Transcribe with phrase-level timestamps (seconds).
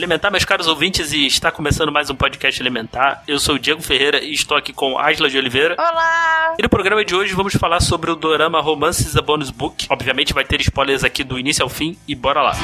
[0.00, 3.22] Elementar, meus caros ouvintes, e está começando mais um podcast Elementar.
[3.28, 5.74] Eu sou o Diego Ferreira e estou aqui com Asla de Oliveira.
[5.78, 6.54] Olá!
[6.58, 9.86] E no programa de hoje vamos falar sobre o dorama Romances a Bonus Book.
[9.90, 12.54] Obviamente vai ter spoilers aqui do início ao fim e bora lá.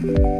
[0.00, 0.33] Música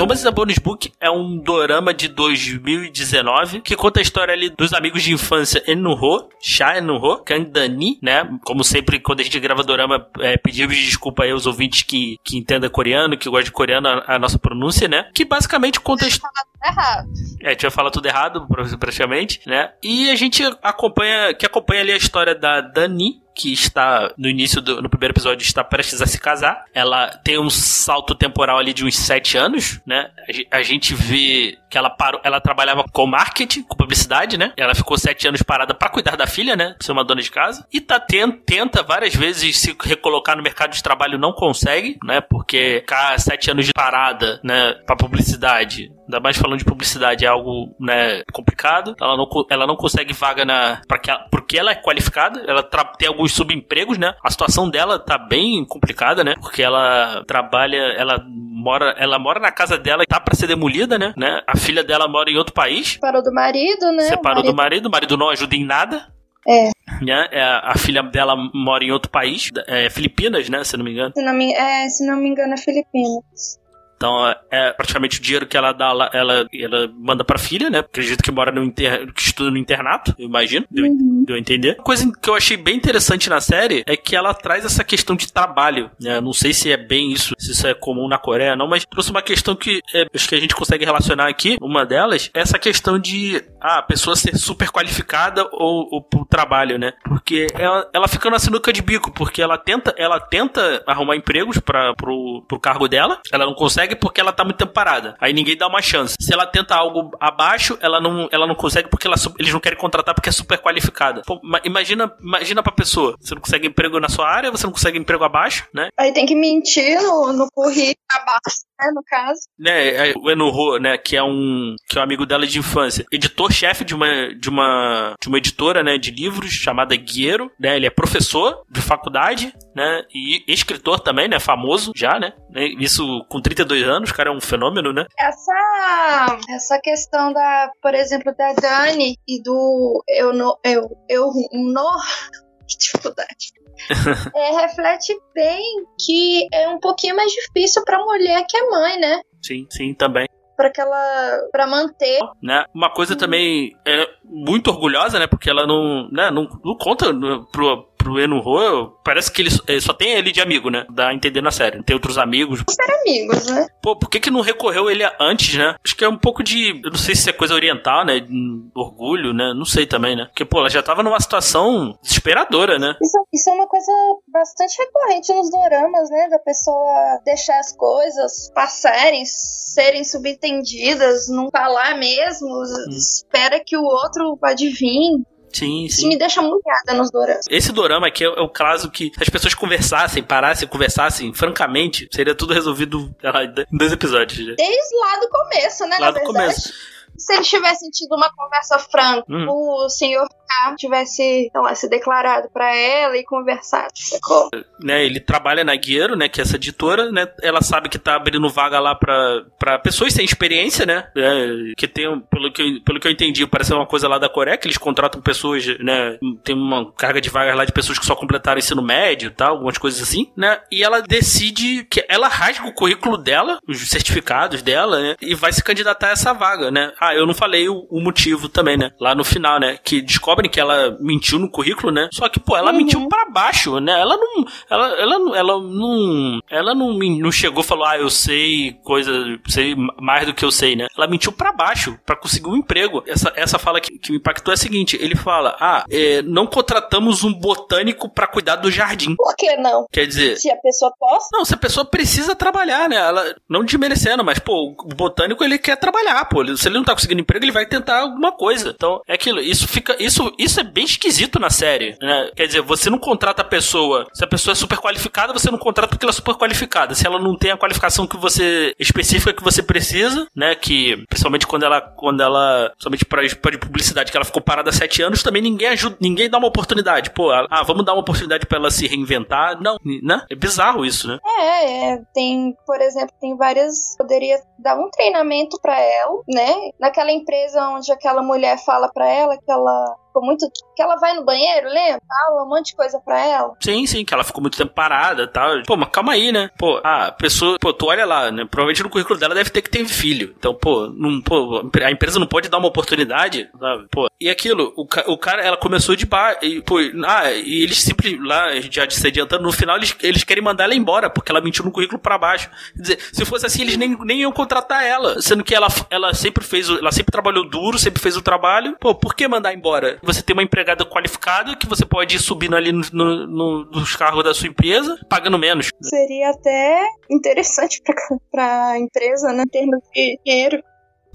[0.00, 4.72] Romances a Bonus Book é um dorama de 2019 que conta a história ali dos
[4.72, 8.26] amigos de infância Enuho, Sha Enuho, Kang Dani, né?
[8.42, 12.38] Como sempre, quando a gente grava dorama, é, pedimos desculpa aí aos ouvintes que, que
[12.38, 15.10] entendam coreano, que gostam de coreano, a, a nossa pronúncia, né?
[15.14, 16.32] Que basicamente conta a história.
[16.64, 17.08] Errado.
[17.42, 18.46] É, a gente vai falar tudo errado,
[18.78, 19.70] praticamente, né?
[19.82, 24.60] E a gente acompanha, que acompanha ali a história da Dani, que está no início
[24.60, 26.64] do no primeiro episódio está prestes a se casar.
[26.74, 30.10] Ela tem um salto temporal ali de uns sete anos, né?
[30.50, 34.52] A gente vê que ela parou, ela trabalhava com marketing, com publicidade, né?
[34.56, 36.74] Ela ficou sete anos parada para cuidar da filha, né?
[36.80, 37.64] Ser uma dona de casa.
[37.72, 42.20] E tá tenta várias vezes se recolocar no mercado de trabalho, não consegue, né?
[42.20, 44.74] Porque ficar sete anos de parada, né?
[44.84, 48.96] Para publicidade ainda mais falando de publicidade, é algo né, complicado.
[49.00, 50.82] Ela não, ela não consegue vaga na.
[50.88, 52.62] Pra que porque ela é qualificada, ela
[52.98, 54.14] tem alguns subempregos, né?
[54.22, 56.34] A situação dela tá bem complicada, né?
[56.40, 60.98] Porque ela trabalha, ela mora, ela mora na casa dela e tá para ser demolida,
[60.98, 61.14] né?
[61.16, 61.40] né?
[61.46, 62.94] A filha dela mora em outro país.
[62.94, 64.02] Separou do marido, né?
[64.04, 64.52] Separou marido...
[64.52, 66.08] do marido, o marido não ajuda em nada.
[66.48, 66.70] É.
[67.02, 67.28] Né?
[67.30, 70.64] É, a filha dela mora em outro país, é Filipinas, né?
[70.64, 71.12] Se não me engano.
[71.14, 73.59] Se não me, é, se não me engano, é Filipinas.
[74.00, 77.80] Então é praticamente o dinheiro que ela dá, ela, ela manda pra filha, né?
[77.80, 79.12] Acredito que mora no inter...
[79.12, 81.22] que estuda no internato, eu imagino, deu, uhum.
[81.26, 81.74] deu a entender.
[81.74, 85.14] Uma coisa que eu achei bem interessante na série é que ela traz essa questão
[85.14, 85.90] de trabalho.
[86.00, 86.18] Né?
[86.18, 89.10] Não sei se é bem isso, se isso é comum na Coreia, não, mas trouxe
[89.10, 91.58] uma questão que é, acho que a gente consegue relacionar aqui.
[91.60, 96.24] Uma delas é essa questão de ah, a pessoa ser super qualificada ou, ou pro
[96.24, 96.94] trabalho, né?
[97.04, 101.58] Porque ela, ela fica na sinuca de bico, porque ela tenta, ela tenta arrumar empregos
[101.58, 105.16] para pro, pro cargo dela, ela não consegue consegue porque ela tá muito tempo parada.
[105.20, 106.14] Aí ninguém dá uma chance.
[106.20, 109.78] Se ela tenta algo abaixo, ela não, ela não consegue porque ela, eles não querem
[109.78, 111.22] contratar porque é super qualificada.
[111.26, 113.16] Pô, imagina, imagina pra pessoa.
[113.20, 115.88] Você não consegue emprego na sua área, você não consegue emprego abaixo, né?
[115.98, 119.40] Aí tem que mentir no, no currículo abaixo, né, no caso.
[119.58, 123.04] Né, é, o Enuho, né, que é um que é um amigo dela de infância,
[123.10, 127.76] editor-chefe de uma de uma de uma editora, né, de livros chamada Guiero, né?
[127.76, 132.32] Ele é professor de faculdade, né, e escritor também, né, famoso já, né?
[132.78, 135.06] Isso com 32 dois anos, o cara é um fenômeno, né?
[135.18, 141.90] Essa, essa questão da, por exemplo, da Dani e do eu no, eu, eu no,
[142.68, 143.52] que dificuldade.
[144.34, 145.62] é, reflete bem
[145.98, 149.20] que é um pouquinho mais difícil para mulher que é mãe, né?
[149.42, 150.26] Sim, sim, também.
[150.56, 152.18] Para aquela para manter.
[152.42, 152.64] Né?
[152.74, 157.12] Uma coisa também é muito orgulhosa né porque ela não né não, não conta
[157.52, 160.86] pro pro Enuho, parece que ele, ele, só tem ele de amigo, né?
[160.90, 161.82] Dá a entender na série.
[161.82, 162.60] Tem outros amigos.
[162.60, 163.66] Super amigos, né?
[163.82, 165.76] Pô, por que que não recorreu ele antes, né?
[165.84, 166.80] Acho que é um pouco de.
[166.82, 168.26] Eu não sei se é coisa oriental, né?
[168.74, 169.52] Orgulho, né?
[169.54, 170.24] Não sei também, né?
[170.24, 172.94] Porque, pô, ela já tava numa situação desesperadora, né?
[173.02, 173.92] Isso, isso é uma coisa
[174.32, 176.28] bastante recorrente nos doramas, né?
[176.30, 182.90] Da pessoa deixar as coisas passarem, serem subentendidas, não falar mesmo, hum.
[182.90, 185.24] espera que o outro adivinhe.
[185.52, 185.84] Sim, sim.
[185.86, 187.44] Isso me deixa multada nos doramas.
[187.50, 192.08] Esse dorama aqui é, é o caso que se as pessoas conversassem, parassem, conversassem francamente,
[192.12, 194.38] seria tudo resolvido lá, em dois episódios.
[194.38, 194.54] Já.
[194.54, 195.96] Desde lá do começo, né?
[195.98, 196.72] Lá do começo
[197.20, 199.46] se eles tivessem tido uma conversa franca, hum.
[199.48, 204.48] o senhor K tivesse, sei lá, se declarado para ela e conversado, sacou?
[204.82, 208.16] Né, ele trabalha na Guiero, né, que é essa editora, né, ela sabe que tá
[208.16, 212.98] abrindo vaga lá pra, pra pessoas sem experiência, né, é, que tem, pelo que, pelo
[212.98, 216.56] que eu entendi, parece uma coisa lá da Coreia, que eles contratam pessoas, né, tem
[216.56, 219.78] uma carga de vagas lá de pessoas que só completaram ensino médio e tal, algumas
[219.78, 225.00] coisas assim, né, e ela decide que ela rasga o currículo dela, os certificados dela,
[225.00, 228.00] né, e vai se candidatar a essa vaga, né, ah, eu não falei o, o,
[228.00, 228.90] motivo também, né?
[229.00, 229.78] Lá no final, né?
[229.82, 232.08] Que descobre descobrem que ela mentiu no currículo, né?
[232.12, 232.76] Só que, pô, ela Uhum.
[232.76, 233.98] mentiu pra baixo, né?
[234.00, 234.44] Ela não.
[234.70, 236.40] Ela, ela, ela não.
[236.48, 239.10] Ela não, não chegou e falou, ah, eu sei coisa.
[239.48, 240.86] sei mais do que eu sei, né?
[240.96, 243.02] Ela mentiu pra baixo pra conseguir um emprego.
[243.06, 246.46] Essa, essa fala que, que me impactou é a seguinte: ele fala, ah, é, não
[246.46, 249.16] contratamos um botânico pra cuidar do jardim.
[249.16, 249.86] Por que não?
[249.90, 250.36] Quer dizer.
[250.36, 251.28] Se a pessoa possa.
[251.32, 252.96] Não, se a pessoa precisa trabalhar, né?
[252.96, 256.42] Ela, não desmerecendo, mas, pô, o botânico ele quer trabalhar, pô.
[256.42, 258.70] Ele- Se ele não tá conseguindo emprego, ele vai tentar alguma coisa.
[258.70, 259.40] Então, é aquilo.
[259.40, 259.96] Isso fica.
[259.98, 262.30] Isso, isso é bem esquisito na série, né?
[262.36, 264.06] Quer dizer, você não contrata a pessoa.
[264.12, 266.94] Se a pessoa é super qualificada, você não contrata porque ela é super qualificada.
[266.94, 268.74] Se ela não tem a qualificação que você.
[268.78, 270.54] específica que você precisa, né?
[270.54, 271.80] Que, principalmente quando ela.
[271.80, 272.72] Quando ela.
[273.08, 275.96] Pra, pra de publicidade, que ela ficou parada há sete anos, também ninguém ajuda.
[276.00, 277.10] Ninguém dá uma oportunidade.
[277.10, 279.60] Pô, ah, vamos dar uma oportunidade pra ela se reinventar.
[279.60, 280.22] Não, né?
[280.30, 281.18] É bizarro isso, né?
[281.24, 283.96] É, é, tem, por exemplo, tem várias.
[283.96, 286.70] Poderia dar um treinamento pra ela, né?
[286.90, 290.44] Naquela empresa onde aquela mulher fala pra ela que ela ficou muito.
[290.74, 292.00] Que ela vai no banheiro, lembra?
[292.06, 293.52] Fala um monte de coisa pra ela.
[293.60, 295.62] Sim, sim, que ela ficou muito tempo parada e tal.
[295.66, 296.50] Pô, mas calma aí, né?
[296.58, 298.44] Pô, ah, a pessoa, pô, tu olha lá, né?
[298.50, 300.34] Provavelmente no currículo dela deve ter que ter filho.
[300.38, 303.86] Então, pô, não, pô a empresa não pode dar uma oportunidade, sabe?
[303.90, 306.76] Pô, e aquilo, o, o cara, ela começou de bar, e, pô,
[307.06, 310.74] ah, e eles sempre, lá, já se adiantando, no final eles, eles querem mandar ela
[310.74, 312.50] embora, porque ela mentiu no currículo pra baixo.
[312.74, 316.14] Quer dizer, se fosse assim, eles nem, nem iam contratar ela, sendo que ela, ela
[316.14, 318.76] sempre fez, ela sempre trabalhou duro, sempre fez o trabalho.
[318.80, 319.98] Pô, por que mandar embora?
[320.02, 323.94] Você tem uma empregada qualificada que você pode ir subindo ali no, no- no- nos
[323.96, 325.70] cargos da sua empresa, pagando menos.
[325.82, 327.94] Seria até interessante pra,
[328.30, 329.42] pra empresa, né?
[329.42, 330.62] Em termos de dinheiro.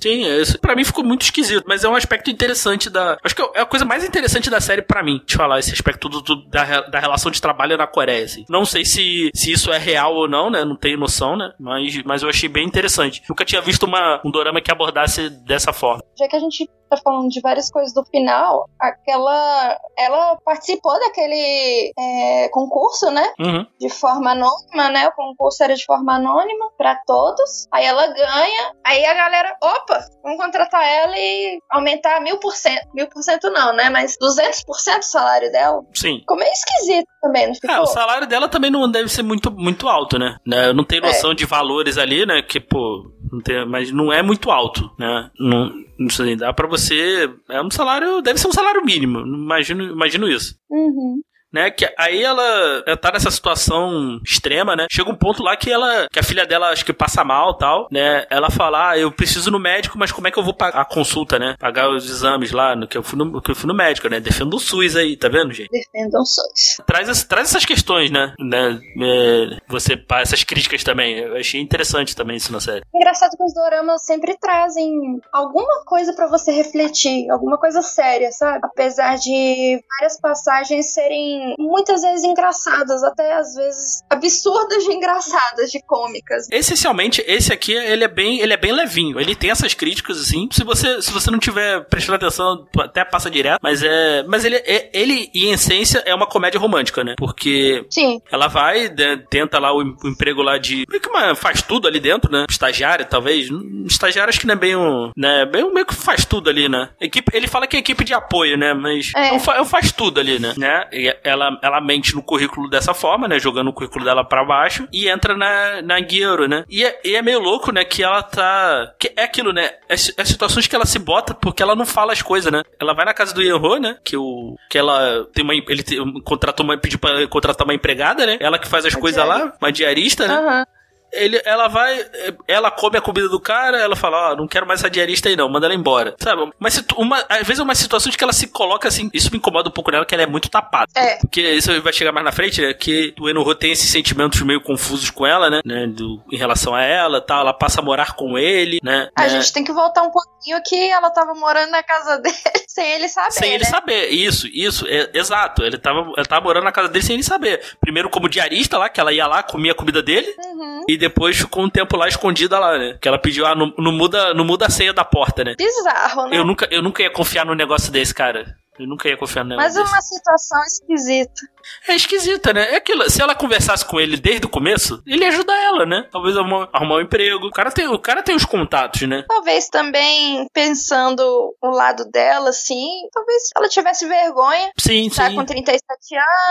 [0.01, 3.18] Sim, é isso pra mim ficou muito esquisito, mas é um aspecto interessante da.
[3.24, 6.07] Acho que é a coisa mais interessante da série pra mim, te falar, esse aspecto
[6.09, 8.25] do, do- da, da relação de trabalho na Coreia.
[8.25, 8.45] Assim.
[8.50, 10.63] Não sei se, se isso é real ou não, né?
[10.65, 11.51] Não tenho noção, né?
[11.59, 13.21] Mas, mas eu achei bem interessante.
[13.30, 16.03] Nunca tinha visto uma, um dorama que abordasse dessa forma.
[16.18, 19.77] Já que a gente tá falando de várias coisas do final, aquela.
[19.97, 23.25] Ela participou daquele é, concurso, né?
[23.39, 23.65] Uhum.
[23.80, 25.07] de forma anônima, né?
[25.07, 27.68] O concurso era de forma anônima pra todos.
[27.71, 29.84] Aí ela ganha, aí a galera, opa,
[30.23, 32.87] vamos contratar ela e aumentar mil por cento.
[32.93, 33.89] Mil por cento não, né?
[33.89, 35.81] Mas 200% o salário dela.
[35.93, 36.19] Sim.
[36.19, 37.69] Ficou meio esquisito também, não ficou?
[37.71, 40.37] É, o salário dela também não deve ser muito, muito alto, né?
[40.45, 40.69] né?
[40.69, 41.07] Eu não tenho É.
[41.07, 42.41] noção de valores ali, né?
[42.41, 45.29] Que, pô, não tem, mas não é muito alto, né?
[45.39, 47.29] Não, não sei, dá pra você.
[47.49, 48.21] É um salário.
[48.21, 49.19] Deve ser um salário mínimo.
[49.19, 50.55] Imagino, imagino isso.
[50.69, 51.19] Uhum.
[51.56, 51.72] Né?
[51.72, 54.88] Que aí ela, ela tá nessa situação extrema, né?
[54.92, 57.88] Chega um ponto lá que ela, que a filha dela acho que passa mal, tal,
[57.90, 58.25] né?
[58.30, 60.86] Ela fala, ah, eu preciso no médico, mas como é que eu vou pagar a
[60.86, 61.56] consulta, né?
[61.57, 64.19] Pagar os exames lá, no que eu fui no, que eu fui no médico, né?
[64.19, 65.69] Defendo o SUS aí, tá vendo, gente?
[65.69, 66.81] Defendam SUS.
[66.86, 68.34] Traz, traz essas questões, né?
[68.38, 68.78] né?
[69.02, 71.19] É, você essas críticas também.
[71.19, 72.84] Eu achei interessante também isso na série.
[72.94, 78.60] Engraçado que os doramas sempre trazem alguma coisa pra você refletir, alguma coisa séria, sabe?
[78.63, 85.81] Apesar de várias passagens serem muitas vezes engraçadas, até às vezes absurdas de engraçadas, de
[85.86, 86.47] cômicas.
[86.51, 89.19] Essencialmente, esse aqui, ele é bem, ele é bem levinho.
[89.19, 90.47] Ele tem essas críticas, assim.
[90.51, 93.59] Se você, se você não tiver prestando atenção, até passa direto.
[93.62, 97.15] Mas é, mas ele, é, ele, em essência, é uma comédia romântica, né?
[97.18, 100.86] Porque Sim, ela vai, né, tenta lá o, o emprego lá de.
[100.89, 102.45] Meio que uma, faz tudo ali dentro, né?
[102.50, 103.47] Estagiário, talvez.
[103.86, 105.12] Estagiário acho que não é bem um.
[105.15, 106.89] Né, bem, meio que faz tudo ali, né?
[107.00, 108.74] Equipe, ele fala que é equipe de apoio, né?
[108.74, 109.30] Mas É.
[109.30, 110.53] é um fa- é faz tudo ali, né?
[110.57, 110.88] né?
[110.92, 113.39] E ela, ela mente no currículo dessa forma, né?
[113.39, 116.63] Jogando o currículo dela pra baixo e entra na, na Guiero, né?
[116.69, 117.83] E é, e é meio louco, né?
[117.83, 118.94] Que ela tá.
[119.00, 119.72] Que é aquilo, né?
[119.89, 122.62] É, é situações que ela se bota porque ela não fala as coisas, né?
[122.80, 123.97] Ela vai na casa do Yenho, né?
[124.04, 125.54] Que, o, que ela tem uma.
[125.54, 128.38] Ele tem, contratou uma, pediu pra contratar uma empregada, né?
[128.40, 130.35] Ela que faz as coisas lá, uma diarista, né?
[130.35, 130.66] aham.
[131.12, 132.06] Ele, ela vai,
[132.47, 135.35] ela come a comida do cara, ela fala, ó, não quero mais essa diarista aí
[135.35, 136.16] não, manda ela embora.
[136.19, 136.52] Sabe?
[136.59, 139.38] Mas uma, às vezes é uma situação de que ela se coloca assim, isso me
[139.38, 140.92] incomoda um pouco nela, que ela é muito tapada.
[140.95, 141.18] É.
[141.18, 142.74] Porque isso vai chegar mais na frente, né?
[142.74, 145.62] Que o Enoho tem esses sentimentos meio confusos com ela, né?
[145.66, 147.42] né, Do, em relação a ela tal.
[147.42, 149.09] Ela passa a morar com ele, né?
[149.16, 152.35] A né, gente tem que voltar um pouquinho que ela tava morando na casa dele
[152.68, 153.31] sem ele saber.
[153.31, 153.69] Sem ele né?
[153.69, 155.64] saber, isso, isso, é, exato.
[155.64, 157.62] Ele tava, ela tava morando na casa dele sem ele saber.
[157.80, 160.83] Primeiro como diarista lá, que ela ia lá, comia a comida dele, Uhum.
[160.88, 162.97] e depois ficou um tempo lá escondida lá, né?
[163.02, 165.56] Que ela pediu, ah, não, não muda, não muda a senha da porta, né?
[165.57, 166.37] Bizarro, né?
[166.37, 168.56] Eu nunca, eu nunca ia confiar num negócio desse, cara.
[168.78, 171.42] Eu nunca ia confiar num Mas é uma situação esquisita.
[171.87, 172.73] É esquisita, né?
[172.73, 173.09] É aquilo.
[173.09, 176.06] Se ela conversasse com ele desde o começo, ele ia ajudar ela, né?
[176.11, 177.47] Talvez arrumar, arrumar um emprego.
[177.47, 179.23] O cara, tem, o cara tem os contatos, né?
[179.30, 184.69] Talvez também pensando o lado dela, assim, talvez ela tivesse vergonha.
[184.78, 185.35] Sim, Tá sim.
[185.35, 185.81] com 37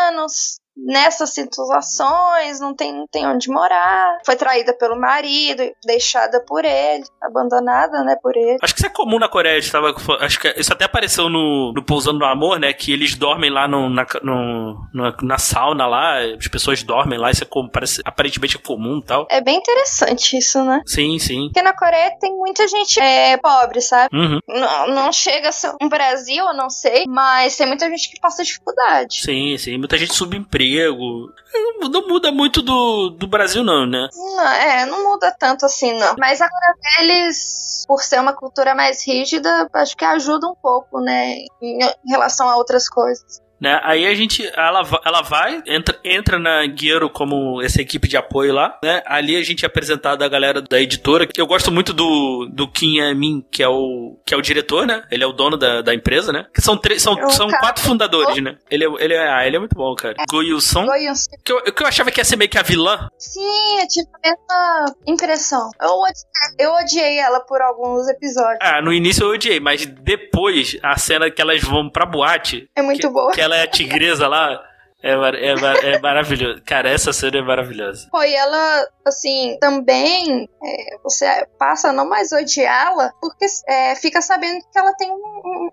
[0.08, 6.64] anos, nessas situações, não tem, não tem onde morar, foi traída pelo marido, deixada por
[6.64, 8.58] ele, abandonada, né, por ele.
[8.62, 11.82] Acho que isso é comum na Coreia, estava, acho que isso até apareceu no, no
[11.84, 16.18] Pousando no Amor, né, que eles dormem lá no, na, no, na, na sauna lá,
[16.20, 19.26] as pessoas dormem lá, isso é como, parece, aparentemente é comum e tal.
[19.30, 20.82] É bem interessante isso, né?
[20.86, 21.44] Sim, sim.
[21.46, 24.14] Porque na Coreia tem muita gente é, pobre, sabe?
[24.14, 24.40] Uhum.
[24.48, 28.20] Não, não chega a ser um Brasil, eu não sei, mas tem muita gente que
[28.20, 29.20] passa dificuldade.
[29.20, 30.63] Sim, sim, muita gente subemprego.
[31.90, 34.08] Não muda muito do, do Brasil, não, né?
[34.14, 36.14] Não, é, não muda tanto assim, não.
[36.18, 41.44] Mas agora deles, por ser uma cultura mais rígida, acho que ajuda um pouco, né,
[41.62, 41.78] em
[42.08, 43.43] relação a outras coisas.
[43.60, 43.80] Né?
[43.82, 48.52] Aí a gente, ela, ela vai, entra, entra na Guiero como essa equipe de apoio
[48.52, 49.02] lá, né?
[49.06, 52.68] Ali a gente é apresentado a galera da editora, que eu gosto muito do, do
[52.68, 55.02] Kim Min, que é o que é o diretor, né?
[55.10, 56.46] Ele é o dono da, da empresa, né?
[56.54, 58.56] Que são três, são, são quatro fundadores, né?
[58.70, 60.14] Ele é, ele é, ah, ele é muito bom, cara.
[60.18, 60.24] É.
[61.44, 63.08] Que eu, que eu achava que ia ser meio que a vilã.
[63.18, 65.70] Sim, é tipo a mesma impressão.
[65.80, 66.14] Eu odiei,
[66.58, 68.58] eu odiei ela por alguns episódios.
[68.60, 72.68] Ah, no início eu odiei, mas depois, a cena que elas vão pra boate.
[72.76, 73.32] É muito que, boa.
[73.32, 74.60] Que ela é a tigresa lá.
[75.04, 76.62] É, é, é maravilhoso.
[76.64, 78.08] Cara, essa cena é maravilhosa.
[78.10, 81.26] Foi ela, assim, também é, você
[81.58, 85.16] passa a não mais odiá-la, porque é, fica sabendo que ela tem um,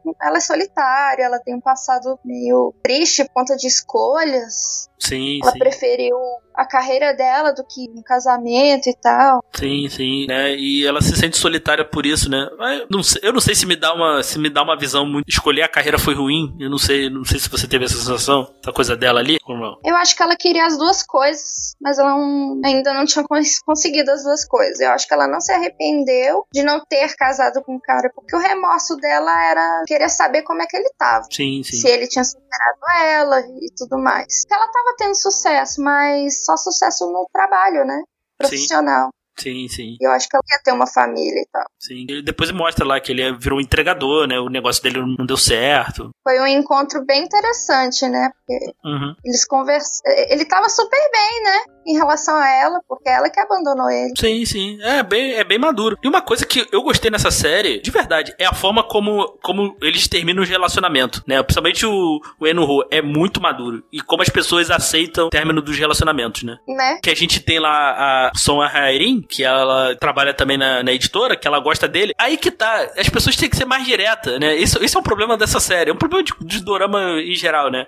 [0.06, 4.90] um, Ela é solitária, ela tem um passado meio triste por conta de escolhas.
[5.01, 5.60] Sim, ela sim.
[5.60, 6.15] preferiu
[6.53, 9.43] a carreira dela do que um casamento e tal.
[9.55, 10.55] Sim, sim, né?
[10.55, 12.48] E ela se sente solitária por isso, né?
[12.79, 15.05] Eu não sei, eu não sei se me dá uma se me dá uma visão
[15.05, 16.55] muito escolher a carreira foi ruim.
[16.60, 19.58] Eu não sei, não sei se você teve essa sensação, essa coisa dela ali, ou
[19.58, 19.79] não.
[19.84, 23.25] Eu acho que ela queria as duas coisas, mas ela não, ainda não tinha
[23.65, 24.79] conseguido as duas coisas.
[24.79, 28.36] Eu acho que ela não se arrependeu de não ter casado com o cara, porque
[28.36, 31.25] o remorso dela era querer saber como é que ele tava.
[31.31, 31.77] Sim, sim.
[31.77, 34.46] Se ele tinha superado ela e tudo mais.
[34.51, 38.02] Ela tava tendo sucesso, mas só sucesso no trabalho, né?
[38.38, 39.06] Profissional.
[39.06, 39.22] Sim.
[39.40, 39.98] Sim, sim.
[40.00, 41.66] E eu acho que ela ia ter uma família e tal.
[41.80, 42.06] Sim.
[42.08, 44.40] Ele depois mostra lá que ele virou um entregador, né?
[44.40, 46.12] O negócio dele não deu certo.
[46.24, 48.30] Foi um encontro bem interessante, né?
[48.51, 49.15] Porque uhum.
[49.24, 50.01] eles conversam.
[50.29, 51.60] Ele tava super bem, né?
[51.88, 54.13] Em relação a ela, porque ela que abandonou ele.
[54.17, 54.79] Sim, sim.
[54.81, 55.98] É bem, é bem maduro.
[56.03, 59.75] E uma coisa que eu gostei nessa série, de verdade, é a forma como, como
[59.81, 61.41] eles terminam os relacionamentos, né?
[61.41, 63.84] Principalmente o, o Enuho é muito maduro.
[63.91, 66.58] E como as pessoas aceitam o término dos relacionamentos, né?
[66.67, 67.00] Né?
[67.01, 71.36] Que a gente tem lá a Son Hairin, que ela trabalha também na, na, editora,
[71.36, 72.13] que ela gosta dele.
[72.17, 74.55] Aí que tá, as pessoas têm que ser mais diretas, né?
[74.55, 77.72] Isso, isso é um problema dessa série, é um problema de, de dorama em geral,
[77.72, 77.88] né?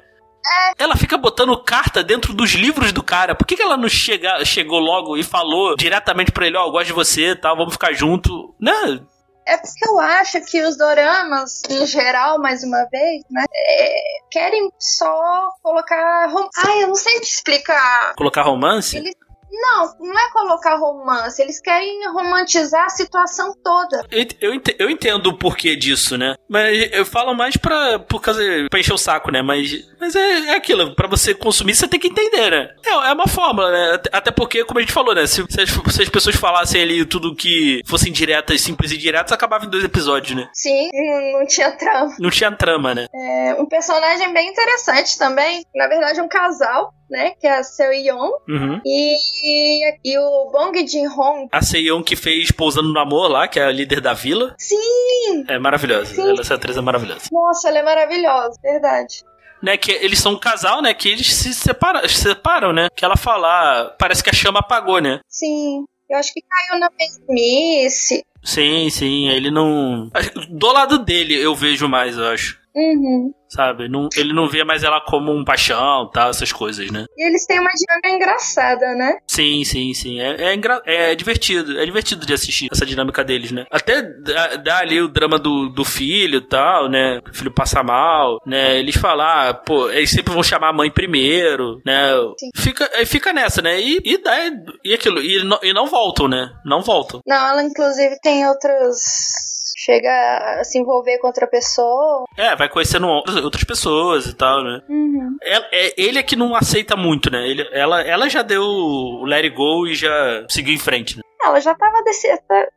[0.78, 3.36] Ela fica botando carta dentro dos livros do cara.
[3.36, 6.68] Por que, que ela não chega, chegou logo e falou diretamente pra ele, ó, oh,
[6.68, 7.54] eu gosto de você, tá?
[7.54, 8.54] Vamos ficar junto.
[8.60, 9.00] Né?
[9.46, 13.94] É porque eu acho que os doramas, em geral, mais uma vez, né, é,
[14.32, 16.28] querem só colocar.
[16.30, 16.48] Rom...
[16.66, 18.14] Ai, eu não sei te explicar.
[18.16, 18.96] Colocar romance?
[18.96, 19.16] Eles
[19.54, 21.42] não, não é colocar romance.
[21.42, 24.04] Eles querem romantizar a situação toda.
[24.12, 26.36] Eu, eu entendo o porquê disso, né?
[26.50, 29.42] Mas eu falo mais pra, por causa, pra encher o saco, né?
[29.42, 30.96] Mas, mas é, é aquilo.
[30.96, 32.70] Pra você consumir, você tem que entender, né?
[32.86, 34.00] É, é uma fórmula, né?
[34.12, 35.28] Até porque, como a gente falou, né?
[35.28, 39.32] Se, se, as, se as pessoas falassem ali tudo que fossem diretas, simples e diretas,
[39.32, 40.50] acabava em dois episódios, né?
[40.54, 40.90] Sim,
[41.34, 42.16] não tinha trama.
[42.20, 43.08] Não tinha trama, né?
[43.14, 45.64] É, um personagem bem interessante também.
[45.76, 47.32] Na verdade, um casal né?
[47.40, 48.32] Que é a Seo Yeon.
[48.48, 48.82] Uhum.
[48.86, 51.48] E, e o Bong Jin-hong.
[51.52, 54.56] A Seo Yeon que fez Pousando no Amor lá, que é a líder da vila.
[54.58, 55.46] Sim!
[55.48, 56.20] É maravilhosa.
[56.22, 57.30] Ela, essa atriz é maravilhosa.
[57.32, 59.24] Nossa, ela é maravilhosa, verdade.
[59.62, 60.94] Né, que eles são um casal, né?
[60.94, 62.90] Que eles se separam, se separam, né?
[62.94, 65.22] Que ela fala, ah, parece que a chama apagou, né?
[65.28, 65.86] Sim.
[66.10, 68.26] Eu acho que caiu na mesmice.
[68.44, 69.30] Sim, sim.
[69.30, 70.12] Ele não.
[70.50, 72.62] Do lado dele eu vejo mais, eu acho.
[72.76, 73.34] Uhum.
[73.48, 73.88] Sabe?
[73.88, 77.06] Não, ele não vê mais ela como um paixão, tal, essas coisas, né?
[77.16, 79.18] E eles têm uma dinâmica engraçada, né?
[79.28, 80.20] Sim, sim, sim.
[80.20, 80.82] É, é, engra...
[80.86, 81.80] é divertido.
[81.80, 83.66] É divertido de assistir essa dinâmica deles, né?
[83.70, 87.20] Até dá, dá ali o drama do, do filho e tal, né?
[87.30, 88.80] O filho passa mal, né?
[88.80, 92.10] Eles falam, ah, pô, eles sempre vão chamar a mãe primeiro, né?
[92.40, 92.50] Sim.
[92.56, 93.80] Fica, fica nessa, né?
[93.80, 94.36] E, e, dá,
[94.84, 95.22] e aquilo.
[95.22, 96.50] E não, e não voltam, né?
[96.66, 97.22] Não voltam.
[97.26, 99.53] Não, ela inclusive tem outros
[99.84, 102.26] chega a se envolver com outra pessoa.
[102.38, 104.82] É, vai conhecendo outras pessoas e tal, né?
[104.90, 105.38] Uhum.
[105.42, 107.48] É, é, ele é que não aceita muito, né?
[107.48, 111.24] Ele, ela, ela já deu o let it go e já seguiu em frente, né?
[111.46, 112.04] Ela já tava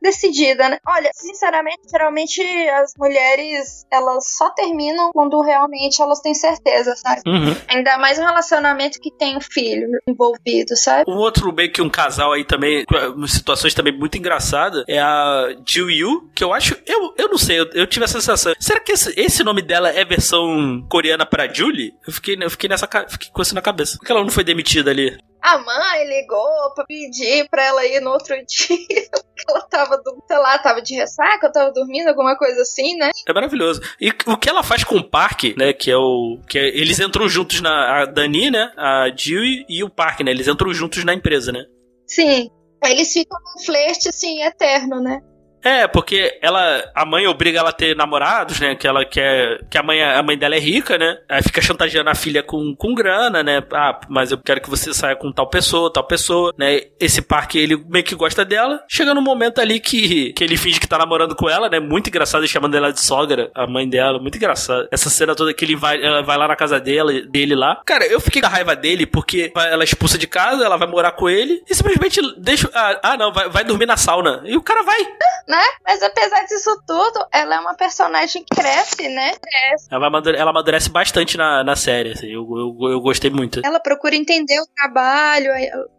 [0.00, 0.78] decidida, né?
[0.86, 7.22] Olha, sinceramente, geralmente as mulheres, elas só terminam quando realmente elas têm certeza, sabe?
[7.26, 7.54] Uhum.
[7.68, 11.10] Ainda mais um relacionamento que tem um filho envolvido, sabe?
[11.10, 12.84] Um outro meio que um casal aí também,
[13.26, 17.60] situações também muito engraçadas, é a Jill Yu, que eu acho, eu, eu não sei,
[17.60, 21.52] eu, eu tive a sensação, será que esse, esse, nome dela é versão coreana pra
[21.52, 21.94] Julie?
[22.06, 23.96] Eu fiquei, eu fiquei nessa, fiquei com isso na cabeça.
[23.98, 25.16] Por que ela não foi demitida ali?
[25.46, 29.08] A mãe ligou pra pedir pra ela ir no outro dia.
[29.48, 33.10] ela tava, sei lá, tava de ressaca, tava dormindo, alguma coisa assim, né?
[33.28, 33.80] É maravilhoso.
[34.00, 35.72] E o que ela faz com o Park, né?
[35.72, 36.40] Que é o.
[36.48, 38.02] que é, Eles entram juntos na.
[38.02, 38.72] A Dani, né?
[38.76, 40.32] A Jill e o Park, né?
[40.32, 41.64] Eles entram juntos na empresa, né?
[42.08, 42.50] Sim.
[42.84, 45.20] Eles ficam num flerte, assim, eterno, né?
[45.62, 48.74] É, porque ela, a mãe obriga ela a ter namorados, né?
[48.74, 51.18] Que ela quer, que a mãe, a mãe dela é rica, né?
[51.28, 53.62] Aí fica chantageando a filha com, com grana, né?
[53.72, 56.82] Ah, mas eu quero que você saia com tal pessoa, tal pessoa, né?
[57.00, 58.82] Esse parque ele meio que gosta dela.
[58.88, 61.80] Chega no momento ali que, que ele finge que tá namorando com ela, né?
[61.80, 64.88] Muito engraçado, chamando ela de sogra, a mãe dela, muito engraçado.
[64.90, 67.80] Essa cena toda que ele vai, ela vai lá na casa dela, dele lá.
[67.84, 70.88] Cara, eu fiquei com a raiva dele porque ela é expulsa de casa, ela vai
[70.88, 74.42] morar com ele e simplesmente deixa, ah, ah não, vai, vai dormir na sauna.
[74.44, 74.98] E o cara vai.
[75.46, 75.62] Né?
[75.84, 79.32] Mas apesar disso tudo, ela é uma personagem que cresce, né?
[79.36, 79.86] Cresce.
[79.90, 83.60] Ela, amadurece, ela amadurece bastante na, na série, assim, eu, eu, eu gostei muito.
[83.64, 85.52] Ela procura entender o trabalho,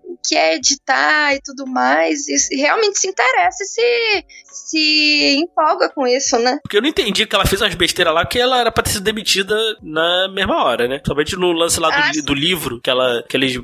[0.08, 5.90] o que é editar e tudo mais, e realmente se interessa e se, se empolga
[5.90, 6.60] com isso, né?
[6.62, 8.92] Porque eu não entendi que ela fez umas besteiras lá, que ela era pra ter
[8.92, 11.02] sido demitida na mesma hora, né?
[11.06, 13.60] Somente no lance lá do, ah, do livro, que, ela, que eles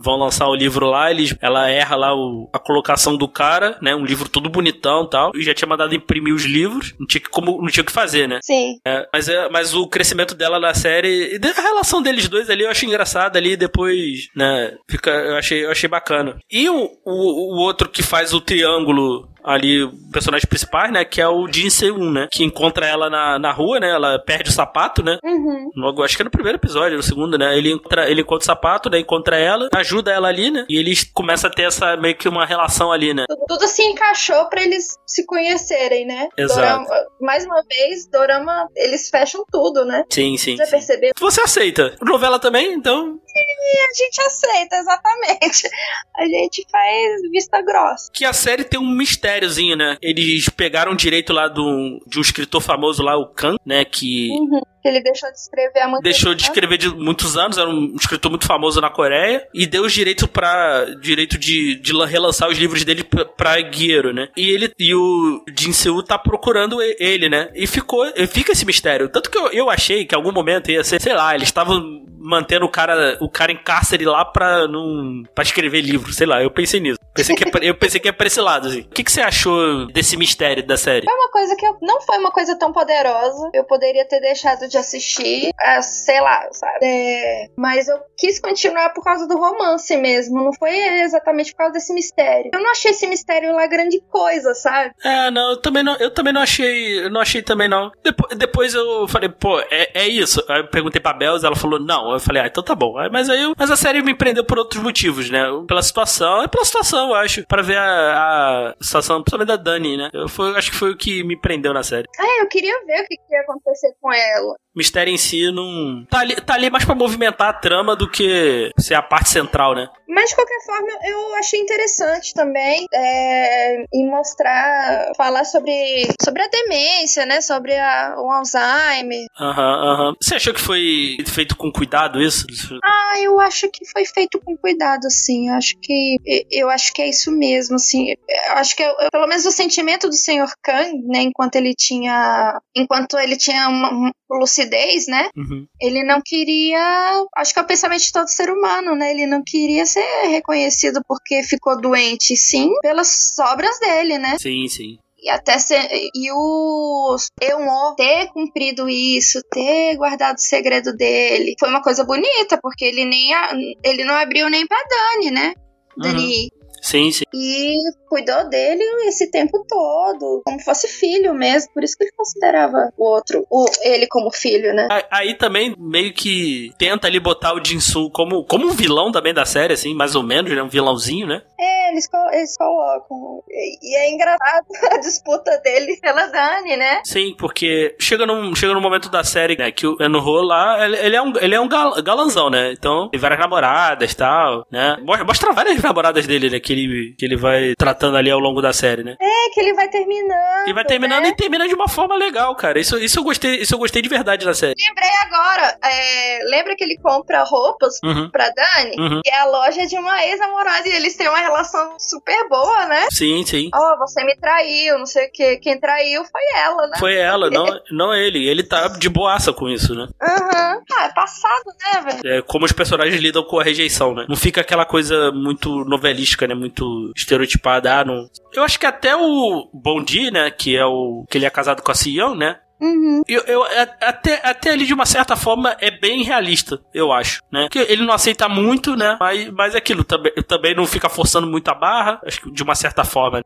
[0.00, 3.94] vão lançar o livro lá, eles, ela erra lá o, a colocação do cara, né?
[3.94, 7.20] Um livro todo bonitão e tal, e já tinha mandado imprimir os livros, não tinha
[7.20, 8.40] que, como, não tinha o que fazer, né?
[8.42, 8.78] Sim.
[8.86, 12.70] É, mas, é, mas o crescimento dela na série, a relação deles dois ali, eu
[12.70, 14.76] achei engraçada ali, depois, né?
[14.88, 16.38] Fica, eu achei, eu achei bacana.
[16.50, 21.04] E o, o, o outro que faz o triângulo ali o personagem principal, né?
[21.04, 22.28] Que é o Jin Seun, né?
[22.30, 23.90] Que encontra ela na, na rua, né?
[23.90, 25.18] Ela perde o sapato, né?
[25.22, 25.70] Uhum.
[25.76, 27.56] Logo, acho que é no primeiro episódio, no segundo, né?
[27.56, 28.98] Ele encontra, ele encontra o sapato, né?
[28.98, 30.64] Encontra ela, ajuda ela ali, né?
[30.68, 33.24] E eles começam a ter essa meio que uma relação ali, né?
[33.28, 36.28] Tudo, tudo se encaixou para eles se conhecerem, né?
[36.36, 36.60] Exato.
[36.60, 40.04] Dorama, mais uma vez, Dorama, eles fecham tudo, né?
[40.10, 40.56] Sim, sim.
[40.56, 41.12] Você percebeu?
[41.18, 41.96] Você aceita.
[42.00, 43.18] Novela também, então?
[43.26, 45.68] Sim, a gente aceita, exatamente.
[46.14, 48.10] A gente faz vista grossa.
[48.12, 48.84] Que a série tem um
[49.32, 49.96] mistériozinho, né?
[50.02, 53.84] Eles pegaram direito lá do, de um escritor famoso lá, o Khan, né?
[53.84, 54.28] Que.
[54.30, 57.70] Uhum que ele deixou de escrever há muito Deixou de escrever de muitos anos, era
[57.70, 62.48] um escritor muito famoso na Coreia, e deu os direitos para direito de, de relançar
[62.48, 63.04] os livros dele
[63.36, 64.28] pra Guiero, né?
[64.36, 67.48] E ele e o Jin Seo tá procurando ele, né?
[67.54, 69.08] E ficou, fica esse mistério.
[69.08, 72.02] Tanto que eu, eu achei que em algum momento ia ser, sei lá, eles estavam
[72.18, 76.42] mantendo o cara, o cara em cárcere lá pra não para escrever livro, sei lá,
[76.42, 76.98] eu pensei nisso.
[77.14, 78.80] Pensei que, é eu pensei que é pra esse lado, assim.
[78.80, 81.06] O que, que você achou desse mistério da série?
[81.08, 83.50] É uma coisa que eu, não foi uma coisa tão poderosa.
[83.52, 86.78] Eu poderia ter deixado de assistir, ah, sei lá, sabe?
[86.82, 90.42] É, mas eu quis continuar por causa do romance mesmo.
[90.42, 92.50] Não foi exatamente por causa desse mistério.
[92.52, 94.92] Eu não achei esse mistério lá grande coisa, sabe?
[95.04, 97.90] É, não, eu também não, eu também não achei, eu não achei também não.
[98.02, 100.44] Depois, depois eu falei, pô, é, é isso.
[100.48, 102.12] Aí eu perguntei pra Belz, ela falou, não.
[102.12, 102.94] Eu falei, ah, então tá bom.
[103.10, 105.44] Mas aí, eu, mas a série me prendeu por outros motivos, né?
[105.66, 107.46] Pela situação, é pela situação, eu acho.
[107.46, 110.10] Pra ver a, a situação, principalmente da Dani, né?
[110.12, 112.08] Eu foi, acho que foi o que me prendeu na série.
[112.18, 116.04] Ah, eu queria ver o que, que ia acontecer com ela mistério em si não.
[116.10, 119.74] Tá ali, tá ali mais pra movimentar a trama do que ser a parte central,
[119.74, 119.88] né?
[120.08, 126.48] Mas de qualquer forma, eu achei interessante também é, em mostrar, falar sobre, sobre a
[126.48, 127.40] demência, né?
[127.40, 129.26] Sobre a, o Alzheimer.
[129.40, 130.08] Aham, uhum, aham.
[130.08, 130.14] Uhum.
[130.20, 132.46] Você achou que foi feito com cuidado isso?
[132.84, 135.48] Ah, eu acho que foi feito com cuidado, sim.
[135.48, 136.16] Eu acho que
[136.50, 138.10] eu acho que é isso mesmo, assim.
[138.10, 140.52] Eu acho que eu, eu, pelo menos o sentimento do Sr.
[140.62, 141.22] Kang, né?
[141.22, 144.61] Enquanto ele tinha, enquanto ele tinha uma, lucidez,
[145.08, 145.28] né?
[145.36, 145.66] Uhum.
[145.80, 147.24] Ele não queria.
[147.36, 149.10] Acho que é o pensamento de todo ser humano, né?
[149.10, 154.36] Ele não queria ser reconhecido porque ficou doente, sim, pelas obras dele, né?
[154.38, 160.92] Sim, sim e até ser, e o Eunor ter cumprido isso, ter guardado o segredo
[160.96, 163.52] dele, foi uma coisa bonita, porque ele nem a,
[163.84, 165.54] ele não abriu nem pra Dani, né?
[165.96, 166.48] Uhum.
[166.82, 167.24] Sim, sim.
[167.32, 171.72] E cuidou dele esse tempo todo, como fosse filho mesmo.
[171.72, 174.88] Por isso que ele considerava o outro, o, ele como filho, né?
[175.10, 179.46] Aí também meio que tenta ali botar o Jinsu como, como um vilão também da
[179.46, 180.62] série, assim, mais ou menos, né?
[180.62, 181.40] Um vilãozinho, né?
[181.58, 183.42] É, eles, eles colocam.
[183.48, 187.00] E, é engraçado a disputa dele pela Dani, né?
[187.04, 190.96] Sim, porque chega num, chega num momento da série, né, que o Enuho lá, ele,
[190.96, 192.72] ele, é um, ele é um gal, galanzão, né?
[192.72, 194.96] Então, tem várias namoradas e tal, né?
[195.00, 198.72] Mostra várias namoradas dele, né, que ele, que ele vai tratando ali ao longo da
[198.72, 199.16] série, né?
[199.20, 200.68] É, que ele vai terminando.
[200.68, 201.28] E vai terminando né?
[201.28, 202.78] e termina de uma forma legal, cara.
[202.80, 204.74] Isso, isso, eu, gostei, isso eu gostei de verdade na série.
[204.78, 208.30] Lembrei agora, é, lembra que ele compra roupas uhum.
[208.30, 208.96] pra Dani?
[208.98, 209.20] Uhum.
[209.24, 213.06] E é a loja de uma ex-namorada e eles têm uma relação super boa, né?
[213.10, 213.70] Sim, sim.
[213.74, 215.56] Ó, oh, você me traiu, não sei o que.
[215.58, 216.96] Quem traiu foi ela, né?
[216.98, 218.48] Foi ela, não, não ele.
[218.48, 220.08] Ele tá de boaça com isso, né?
[220.20, 220.76] Aham.
[220.76, 220.82] Uhum.
[220.92, 222.38] Ah, é passado, né, velho?
[222.38, 224.26] É como os personagens lidam com a rejeição, né?
[224.28, 226.54] Não fica aquela coisa muito novelística, né?
[226.62, 228.00] Muito estereotipada.
[228.00, 228.28] Ah, não.
[228.52, 230.50] Eu acho que até o Bondi, né?
[230.50, 231.24] Que é o.
[231.28, 232.58] que ele é casado com a Sion, né?
[232.80, 233.22] Uhum.
[233.28, 233.62] Eu, eu,
[234.00, 237.68] até, até ali, de uma certa forma, é bem realista, eu acho, né?
[237.70, 239.16] Que ele não aceita muito, né?
[239.20, 242.62] Mas, mas é aquilo, também, também não fica forçando muito a barra, acho que de
[242.62, 243.40] uma certa forma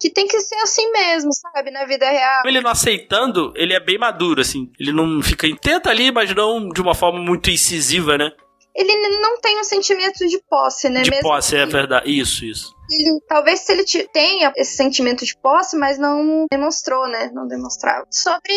[0.00, 2.42] que tem que ser assim mesmo, sabe, na vida real.
[2.44, 4.70] Ele não aceitando, ele é bem maduro, assim.
[4.78, 8.30] Ele não fica intenta ali, mas não de uma forma muito incisiva, né?
[8.74, 11.02] Ele não tem um sentimento de posse, né?
[11.02, 12.10] De mesmo posse, é verdade.
[12.10, 12.73] Isso, isso
[13.28, 17.30] talvez se ele tenha esse sentimento de posse, mas não demonstrou, né?
[17.32, 18.06] Não demonstrava.
[18.10, 18.54] Sobre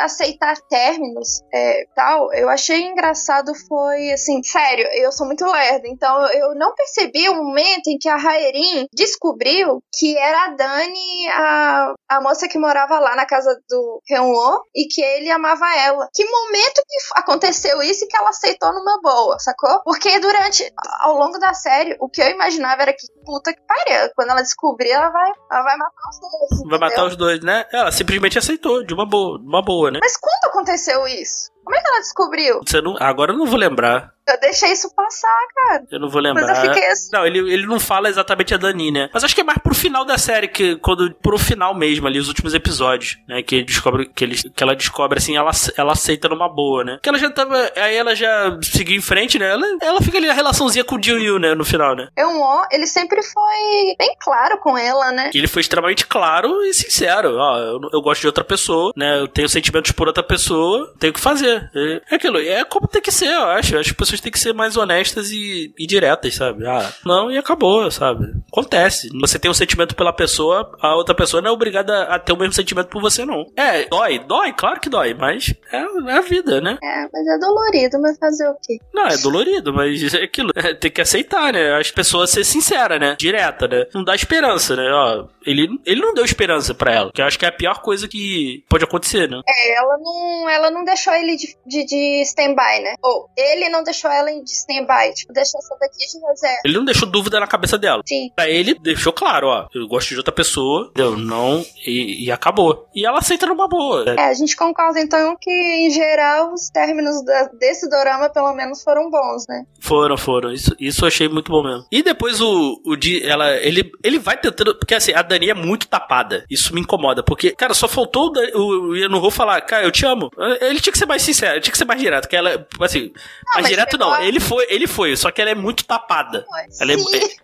[0.00, 6.26] aceitar términos é, tal, eu achei engraçado foi assim, sério, eu sou muito lerda, então
[6.32, 11.94] eu não percebi o momento em que a Raerin descobriu que era a Dani, a,
[12.08, 16.08] a moça que morava lá na casa do Reunô e que ele amava ela.
[16.14, 19.82] Que momento que aconteceu isso e que ela aceitou numa boa, sacou?
[19.84, 24.10] Porque durante, ao longo da série, o que eu imaginava era que puta que pariu.
[24.14, 26.50] Quando ela descobrir, ela vai, ela vai matar os dois.
[26.50, 26.80] Vai entendeu?
[26.80, 27.64] matar os dois, né?
[27.72, 30.00] Ela simplesmente aceitou, de uma boa, de uma boa, né?
[30.02, 31.50] Mas quando aconteceu isso?
[31.64, 32.60] Como é que ela descobriu?
[32.66, 34.11] Você não, agora eu não vou lembrar.
[34.32, 35.84] Eu deixei isso passar, cara.
[35.90, 36.46] Eu não vou lembrar.
[36.46, 37.10] Mas eu fiquei assim.
[37.12, 39.10] Não, ele, ele não fala exatamente a Dani, né?
[39.12, 42.18] Mas acho que é mais pro final da série, que quando pro final mesmo, ali,
[42.18, 43.42] os últimos episódios, né?
[43.42, 46.98] Que ele descobre, que, ele, que ela descobre assim, ela, ela aceita numa boa, né?
[47.02, 47.70] Que ela já tava.
[47.76, 49.50] Aí ela já seguiu em frente, né?
[49.50, 51.54] Ela, ela fica ali a relaçãozinha com o Jill Yu, né?
[51.54, 52.08] No final, né?
[52.16, 55.30] É um ele sempre foi bem claro com ela, né?
[55.30, 57.36] Que ele foi extremamente claro e sincero.
[57.36, 59.20] Ó, eu, eu gosto de outra pessoa, né?
[59.20, 61.70] Eu tenho sentimentos por outra pessoa, tenho que fazer.
[61.74, 63.76] É, é aquilo, é como tem que ser, eu acho.
[63.76, 66.66] As pessoas têm que ser mais honestas e, e diretas, sabe?
[66.66, 68.32] Ah, não, e acabou, sabe?
[68.50, 69.08] Acontece.
[69.20, 72.36] Você tem um sentimento pela pessoa, a outra pessoa não é obrigada a ter o
[72.36, 73.44] mesmo sentimento por você, não.
[73.56, 76.78] É, dói, dói, claro que dói, mas é, é a vida, né?
[76.82, 78.78] É, mas é dolorido, mas fazer o quê?
[78.92, 80.50] Não, é dolorido, mas é aquilo.
[80.54, 81.76] É, tem que aceitar, né?
[81.76, 83.16] As pessoas ser sincera, né?
[83.18, 83.86] Direta, né?
[83.94, 84.88] Não dá esperança, né?
[84.92, 87.80] Ó, ele, ele não deu esperança para ela, que eu acho que é a pior
[87.80, 89.40] coisa que pode acontecer, né?
[89.48, 92.94] É, ela não, ela não deixou ele de, de, de stand-by, né?
[93.02, 96.60] Ou ele não deixou ela de stand-by, tipo, deixou essa daqui de reserva.
[96.64, 98.02] Ele não deixou dúvida na cabeça dela.
[98.06, 98.30] Sim.
[98.34, 102.88] Pra ele, deixou claro, ó, eu gosto de outra pessoa, deu, não, e, e acabou.
[102.94, 104.04] E ela aceita numa boa.
[104.16, 108.82] É, a gente concorda então que, em geral, os términos da, desse dorama, pelo menos,
[108.82, 109.64] foram bons, né?
[109.80, 110.52] Foram, foram.
[110.52, 111.86] Isso, isso eu achei muito bom mesmo.
[111.90, 115.54] E depois o, o Di, ela, ele, ele vai tentando, porque assim, a Dani é
[115.54, 116.44] muito tapada.
[116.50, 120.30] Isso me incomoda, porque, cara, só faltou o, o Ian falar, cara, eu te amo.
[120.60, 123.12] Ele tinha que ser mais sincero, tinha que ser mais direto, que ela, assim,
[123.46, 126.44] não, mais direto não, ele foi, ele foi, só que ela é muito tapada.
[126.80, 126.96] Ela é,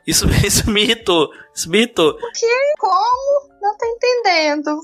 [0.07, 2.17] isso, isso me irritou, isso me irritou.
[2.17, 2.75] Que?
[2.79, 3.49] Como?
[3.61, 4.81] Não tô entendendo.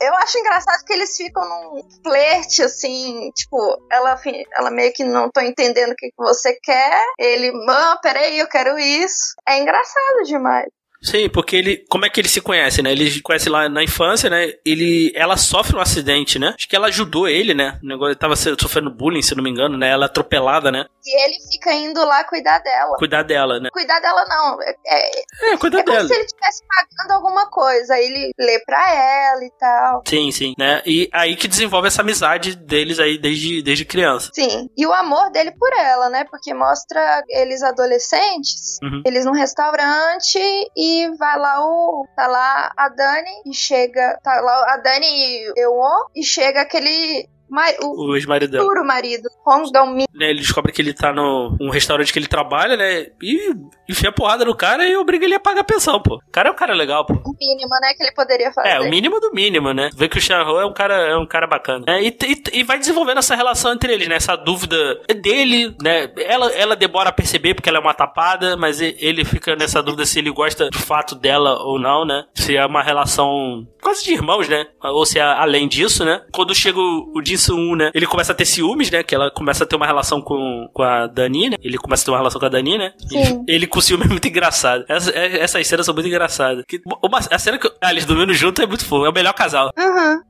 [0.00, 3.56] Eu acho engraçado que eles ficam num flerte, assim, tipo,
[3.90, 4.20] ela,
[4.56, 7.02] ela meio que não tô entendendo o que você quer.
[7.18, 9.34] Ele, mãe, peraí, eu quero isso.
[9.48, 10.68] É engraçado demais.
[11.02, 11.78] Sim, porque ele.
[11.88, 12.92] Como é que ele se conhece, né?
[12.92, 14.52] Ele conhece lá na infância, né?
[14.64, 15.10] Ele.
[15.14, 16.54] Ela sofre um acidente, né?
[16.54, 17.78] Acho que ela ajudou ele, né?
[17.82, 19.88] O negócio ele tava sofrendo bullying, se não me engano, né?
[19.88, 20.84] Ela é atropelada, né?
[21.04, 22.96] E ele fica indo lá cuidar dela.
[22.98, 23.70] Cuidar dela, né?
[23.72, 24.62] Cuidar dela não.
[24.62, 25.96] É, é, é cuidar é dela.
[25.98, 27.94] como se ele estivesse pagando alguma coisa.
[27.94, 30.02] Aí ele lê pra ela e tal.
[30.06, 30.82] Sim, sim, né?
[30.86, 34.30] E aí que desenvolve essa amizade deles aí desde, desde criança.
[34.34, 34.68] Sim.
[34.76, 36.24] E o amor dele por ela, né?
[36.24, 39.02] Porque mostra eles adolescentes, uhum.
[39.04, 40.38] eles num restaurante
[40.76, 42.06] e vai lá o.
[42.14, 44.18] Tá lá a Dani e chega.
[44.22, 45.80] Tá lá a Dani e eu
[46.14, 48.64] e chega aquele Mar, o, o ex-marido dela.
[48.64, 50.06] Futuro marido, Hong Dong-min.
[50.14, 53.06] Né, ele descobre que ele tá no um restaurante que ele trabalha, né?
[53.22, 53.54] E
[53.88, 56.16] enfia a porrada no cara e obriga ele a pagar a pensão, pô.
[56.16, 57.14] O cara é um cara legal, pô.
[57.14, 58.68] O mínimo, né, que ele poderia fazer.
[58.68, 59.90] É, o mínimo do mínimo, né?
[59.96, 61.84] Vê que o Shanho é um cara, é um cara bacana.
[61.88, 64.16] É, e, e, e, vai desenvolvendo essa relação entre eles, né?
[64.16, 64.76] Essa dúvida
[65.20, 66.12] dele, né?
[66.18, 70.06] Ela, ela demora a perceber porque ela é uma tapada, mas ele fica nessa dúvida
[70.06, 72.24] se ele gosta de fato dela ou não, né?
[72.34, 74.66] Se é uma relação quase de irmãos, né?
[74.82, 76.22] Ou se é além disso, né?
[76.32, 77.90] Quando chega o, o Jin 1, né?
[77.94, 79.02] Ele começa a ter ciúmes, né?
[79.02, 81.56] Que ela começa a ter uma relação com, com a Dani, né?
[81.62, 82.92] Ele começa a ter uma relação com a Dani, né?
[83.08, 83.44] Sim.
[83.48, 84.84] Ele com ciúme é muito engraçado.
[84.88, 86.64] Essa, é- essas cenas são muito engraçadas.
[86.66, 87.70] Que, uma, a cena que.
[87.80, 89.06] Ah, eles dormindo junto é muito fofo.
[89.06, 89.70] É o melhor casal.
[89.78, 90.20] Uhum.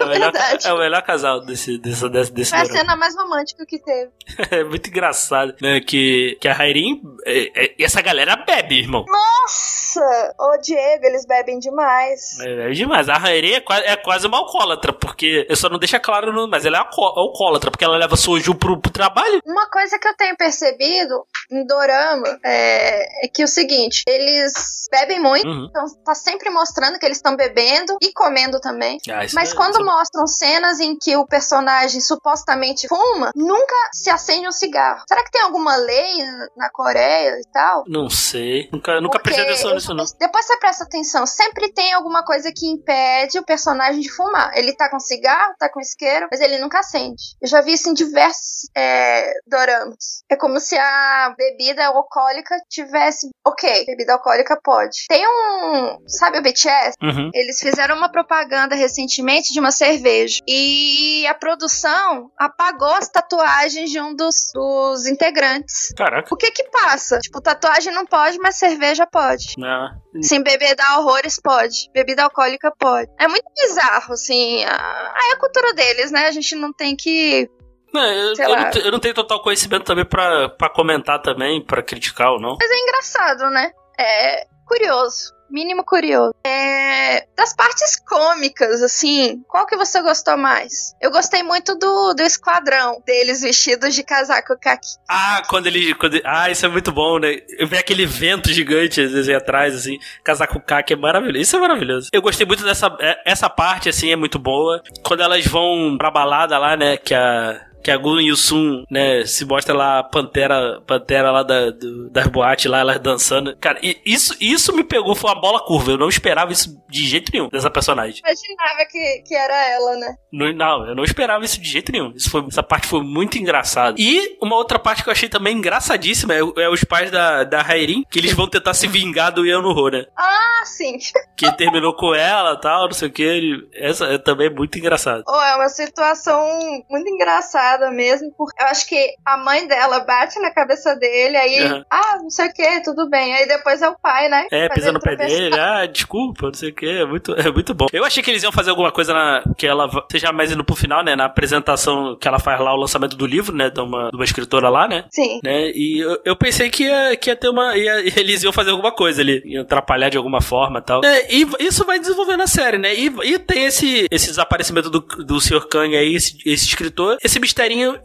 [0.00, 0.32] É o melhor,
[0.64, 4.10] é o melhor casal desse, desse, desse, desse Foi a cena mais romântica que teve.
[4.50, 5.80] É muito engraçado, né?
[5.80, 7.00] Que, que a Rairin.
[7.24, 9.04] é- é- essa galera bebe, irmão.
[9.08, 9.85] Nossa!
[10.00, 12.38] Ô, Diego, eles bebem demais.
[12.40, 13.08] É, é demais.
[13.08, 15.46] A Rairin é, qua- é quase uma alcoólatra, porque.
[15.48, 18.80] Eu só não deixa claro, mas ela é alco- alcoólatra, porque ela leva soju pro,
[18.80, 19.40] pro trabalho.
[19.44, 25.20] Uma coisa que eu tenho percebido em Dorama é, é que o seguinte, eles bebem
[25.20, 25.66] muito, Uhum.
[25.68, 28.98] então tá sempre mostrando que eles estão bebendo e comendo também.
[29.10, 34.10] Ah, Mas é- quando é- mostram cenas em que o personagem supostamente fuma, nunca se
[34.10, 35.02] acende um cigarro.
[35.08, 36.18] Será que tem alguma lei
[36.56, 37.84] na Coreia e tal?
[37.86, 38.68] Não sei.
[38.72, 40.04] Nunca, nunca prestei atenção eu- nisso, não.
[40.18, 44.50] Depois você presta atenção, sempre tem alguma coisa que impede o personagem de fumar.
[44.56, 47.36] Ele tá com cigarro, tá com isqueiro, mas ele nunca acende.
[47.40, 50.24] Eu já vi isso em diversos é, doramas.
[50.30, 53.30] É como se a bebida alcoólica tivesse.
[53.46, 55.06] Ok, bebida alcoólica pode.
[55.08, 55.98] Tem um.
[56.06, 56.96] Sabe o BTS?
[57.02, 57.30] Uhum.
[57.34, 60.40] Eles fizeram uma propaganda recentemente de uma cerveja.
[60.46, 65.92] E a produção apagou as tatuagens de um dos, dos integrantes.
[65.96, 66.32] Caraca.
[66.32, 67.18] O que que passa?
[67.18, 69.54] Tipo, tatuagem não pode, mas cerveja pode.
[69.62, 69.75] Ah,
[70.22, 71.90] Sim, beber dá horrores pode.
[71.92, 73.10] Bebida alcoólica pode.
[73.18, 74.64] É muito bizarro, assim.
[74.64, 76.26] a- Aí é a cultura deles, né?
[76.26, 77.48] A gente não tem que.
[77.92, 82.32] Não, eu, eu não eu não tenho total conhecimento também pra comentar também, pra criticar
[82.32, 82.56] ou não.
[82.60, 83.70] Mas é engraçado, né?
[83.98, 85.32] É curioso.
[85.50, 86.34] Mínimo curioso.
[86.44, 87.26] É...
[87.36, 90.94] Das partes cômicas, assim, qual que você gostou mais?
[91.00, 94.88] Eu gostei muito do, do esquadrão deles vestidos de casaco caqui.
[95.08, 95.94] Ah, quando ele.
[95.94, 97.36] Quando, ah, isso é muito bom, né?
[97.58, 101.40] Eu vi aquele vento gigante às vezes, aí atrás, assim, casaco caque é maravilhoso.
[101.40, 102.08] Isso é maravilhoso.
[102.12, 102.94] Eu gostei muito dessa.
[103.00, 104.82] é- Essa parte, assim, é muito boa.
[105.04, 106.96] Quando elas vão pra balada lá, né?
[106.96, 107.60] Que a.
[107.86, 111.70] Que a Gun e o Sun, né, se mostra lá a pantera, pantera lá da,
[111.70, 113.56] do, das boates lá, elas dançando.
[113.58, 115.92] Cara, isso, isso me pegou, foi uma bola curva.
[115.92, 118.20] Eu não esperava isso de jeito nenhum, dessa personagem.
[118.24, 120.16] Imaginava que, que era ela, né?
[120.32, 122.12] Não, não, eu não esperava isso de jeito nenhum.
[122.16, 123.94] Isso foi, essa parte foi muito engraçada.
[124.00, 127.62] E uma outra parte que eu achei também engraçadíssima é, é os pais da, da
[127.62, 130.06] Rairin, que eles vão tentar se vingar do Yeonho, né?
[130.18, 130.98] Ah, sim.
[131.36, 133.68] Que terminou com ela e tal, não sei o que.
[133.74, 135.22] Essa é também muito engraçada.
[135.28, 136.44] Oh, é uma situação
[136.90, 141.56] muito engraçada mesmo, porque eu acho que a mãe dela bate na cabeça dele, aí,
[141.66, 141.84] Uhum.
[141.90, 143.34] ah, não sei o que, tudo bem.
[143.34, 144.46] Aí depois é o pai, né?
[144.50, 147.74] É, pisa no pé dele, ah, desculpa, não sei o que, é muito, é muito
[147.74, 147.86] bom.
[147.92, 150.76] Eu achei que eles iam fazer alguma coisa na, que ela seja mais indo pro
[150.76, 154.10] final, né, na apresentação que ela faz lá, o lançamento do livro, né, de uma,
[154.10, 155.40] de uma escritora lá, né, Sim.
[155.42, 155.70] né?
[155.74, 157.76] E eu, eu pensei que ia, que ia ter uma.
[157.76, 161.04] ia- eles iam fazer alguma coisa ali, iam atrapalhar de alguma forma e tal.
[161.04, 162.94] É, e isso vai desenvolvendo a série, né?
[162.94, 165.66] E, e tem esse, esse desaparecimento do, do Sr.
[165.68, 167.38] Kang aí, esse, esse escritor, esse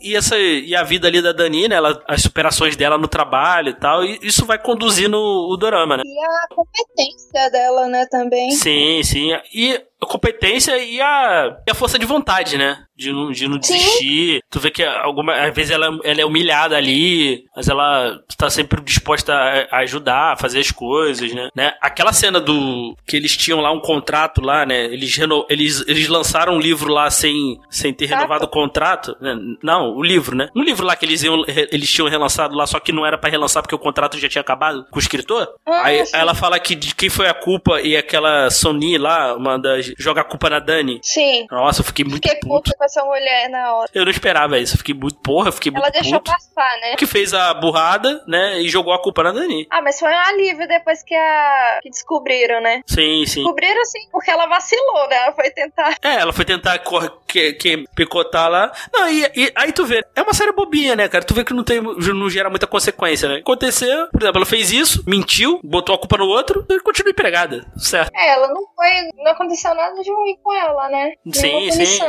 [0.02, 1.76] e, essa, e a vida ali da Dani, né?
[1.76, 4.04] Ela, as superações dela no trabalho e tal.
[4.04, 6.04] E isso vai conduzindo o, o dorama, né?
[6.06, 8.52] E a competência dela, né, também.
[8.52, 9.32] Sim, sim.
[9.54, 12.84] E a competência e a, e a força de vontade, né?
[12.96, 14.42] De não, de não desistir.
[14.50, 18.82] Tu vê que alguma, às vezes ela, ela é humilhada ali, mas ela tá sempre
[18.82, 21.50] disposta a, a ajudar, a fazer as coisas, né?
[21.56, 21.74] né?
[21.82, 22.96] Aquela cena do.
[23.08, 24.86] que eles tinham lá um contrato lá, né?
[24.86, 29.16] Eles, reno, eles, eles lançaram um livro lá sem, sem ter renovado o contrato.
[29.20, 29.36] né?
[29.64, 30.50] Não, o livro, né?
[30.56, 33.30] Um livro lá que eles, iam, eles tinham relançado lá, só que não era pra
[33.30, 35.48] relançar porque o contrato já tinha acabado com o escritor.
[35.66, 39.58] Ah, Aí ela fala que de quem foi a culpa e aquela Sony lá, uma
[39.58, 39.91] das.
[39.98, 41.00] Joga a culpa na Dani.
[41.04, 41.46] Sim.
[41.50, 42.72] Nossa, eu fiquei muito Fiquei puto.
[42.78, 43.90] com essa mulher na hora.
[43.94, 45.20] Eu não esperava isso, eu fiquei muito.
[45.20, 46.32] Porra, eu fiquei Ela muito deixou puto.
[46.32, 46.96] passar, né?
[46.96, 48.60] Que fez a burrada, né?
[48.62, 49.68] E jogou a culpa na Dani.
[49.70, 52.82] Ah, mas foi um alívio depois que a que descobriram, né?
[52.86, 53.42] Sim, sim.
[53.42, 55.16] Descobriram sim, porque ela vacilou, né?
[55.18, 55.96] Ela foi tentar.
[56.02, 58.72] É, ela foi tentar cor- que, que, picotar lá.
[58.94, 61.24] Não, e, e aí tu vê, é uma série bobinha, né, cara?
[61.24, 63.38] Tu vê que não, tem, não gera muita consequência, né?
[63.38, 67.66] Aconteceu, por exemplo, ela fez isso, mentiu, botou a culpa no outro e continua empregada.
[67.78, 68.12] Certo.
[68.16, 68.92] É, ela não foi.
[69.24, 71.12] Não aconteceu nada de ruim com ela, né?
[71.34, 72.00] Sim, sim.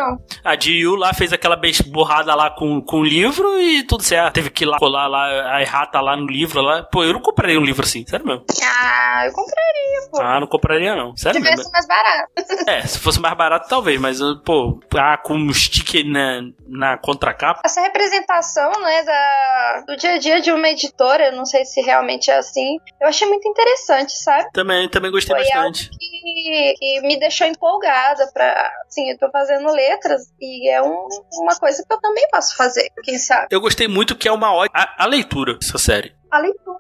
[0.44, 4.35] A Jiu lá fez aquela borrada lá com, com o livro e tudo certo.
[4.35, 6.82] Teve que ir lá colar lá a errata lá no livro lá.
[6.85, 8.44] Pô, eu não compraria um livro assim, sério mesmo.
[8.62, 10.20] Ah, eu compraria, pô.
[10.20, 11.64] Ah, não compraria não, sério Devia mesmo.
[11.64, 12.32] ser mais barato.
[12.66, 17.61] É, se fosse mais barato talvez, mas pô, ah, com um sticker na, na contracapa.
[17.64, 21.80] Essa representação, né, da, do dia a dia de uma editora, eu não sei se
[21.80, 24.50] realmente é assim, eu achei muito interessante, sabe?
[24.52, 25.90] Também, também gostei Foi bastante.
[25.90, 28.70] Que, que me deixou empolgada pra.
[28.87, 31.08] Assim, eu tô fazendo letras e é um-
[31.40, 33.48] uma coisa que eu também posso fazer, quem sabe?
[33.50, 34.78] Eu gostei muito que é uma ótima.
[34.78, 36.12] A, a leitura dessa séée.
[36.30, 36.78] A leitura.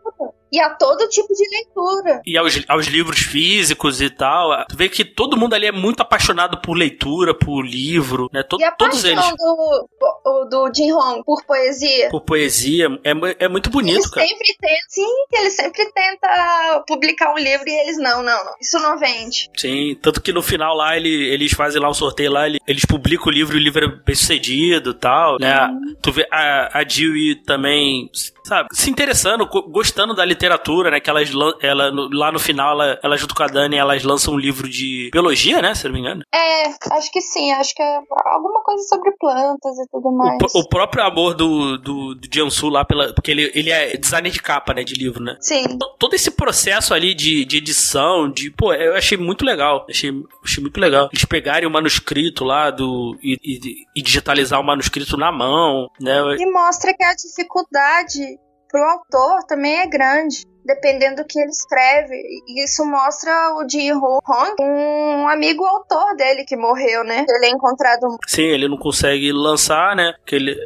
[0.52, 2.20] E a todo tipo de leitura.
[2.26, 4.66] E aos, aos livros físicos e tal.
[4.66, 8.42] Tu vê que todo mundo ali é muito apaixonado por leitura, por livro, né?
[8.42, 9.24] Todo, e a todos eles.
[9.38, 12.10] do, do Jin Hong por poesia.
[12.10, 12.88] Por poesia.
[13.02, 14.26] É, é muito bonito, ele cara.
[14.26, 18.52] Sempre tenta, sim, ele sempre tenta publicar um livro e eles não, não, não.
[18.60, 19.50] Isso não vende.
[19.56, 23.28] Sim, tanto que no final lá ele, eles fazem lá um sorteio lá, eles publicam
[23.28, 25.66] o livro e o livro é bem sucedido e tal, né?
[25.66, 25.96] Uhum.
[26.02, 28.10] Tu vê a, a Jill também
[28.44, 30.41] sabe, se interessando, gostando da literatura,
[30.90, 31.00] né?
[31.00, 34.38] Que elas, ela, lá no final, ela, ela junto com a Dani, elas lançam um
[34.38, 35.74] livro de biologia, né?
[35.74, 36.22] Se não me engano.
[36.34, 36.64] É,
[36.96, 40.38] acho que sim, acho que é alguma coisa sobre plantas e tudo mais.
[40.54, 44.30] O, o próprio amor do, do, do Jiansu lá, pela, porque ele, ele é designer
[44.30, 44.82] de capa, né?
[44.84, 45.36] De livro, né?
[45.40, 45.64] Sim.
[45.98, 49.86] Todo esse processo ali de, de edição, de, pô, eu achei muito legal.
[49.88, 50.10] Achei,
[50.44, 51.08] achei muito legal.
[51.12, 56.20] Eles pegarem o manuscrito lá do, e, e, e digitalizar o manuscrito na mão, né?
[56.38, 58.38] E mostra que a dificuldade
[58.72, 62.14] pro autor também é grande dependendo do que ele escreve.
[62.46, 67.24] E isso mostra o Ji Hong, um amigo autor dele que morreu, né?
[67.28, 68.16] Ele é encontrado.
[68.26, 70.14] Sim, ele não consegue lançar, né?
[70.24, 70.56] Que ele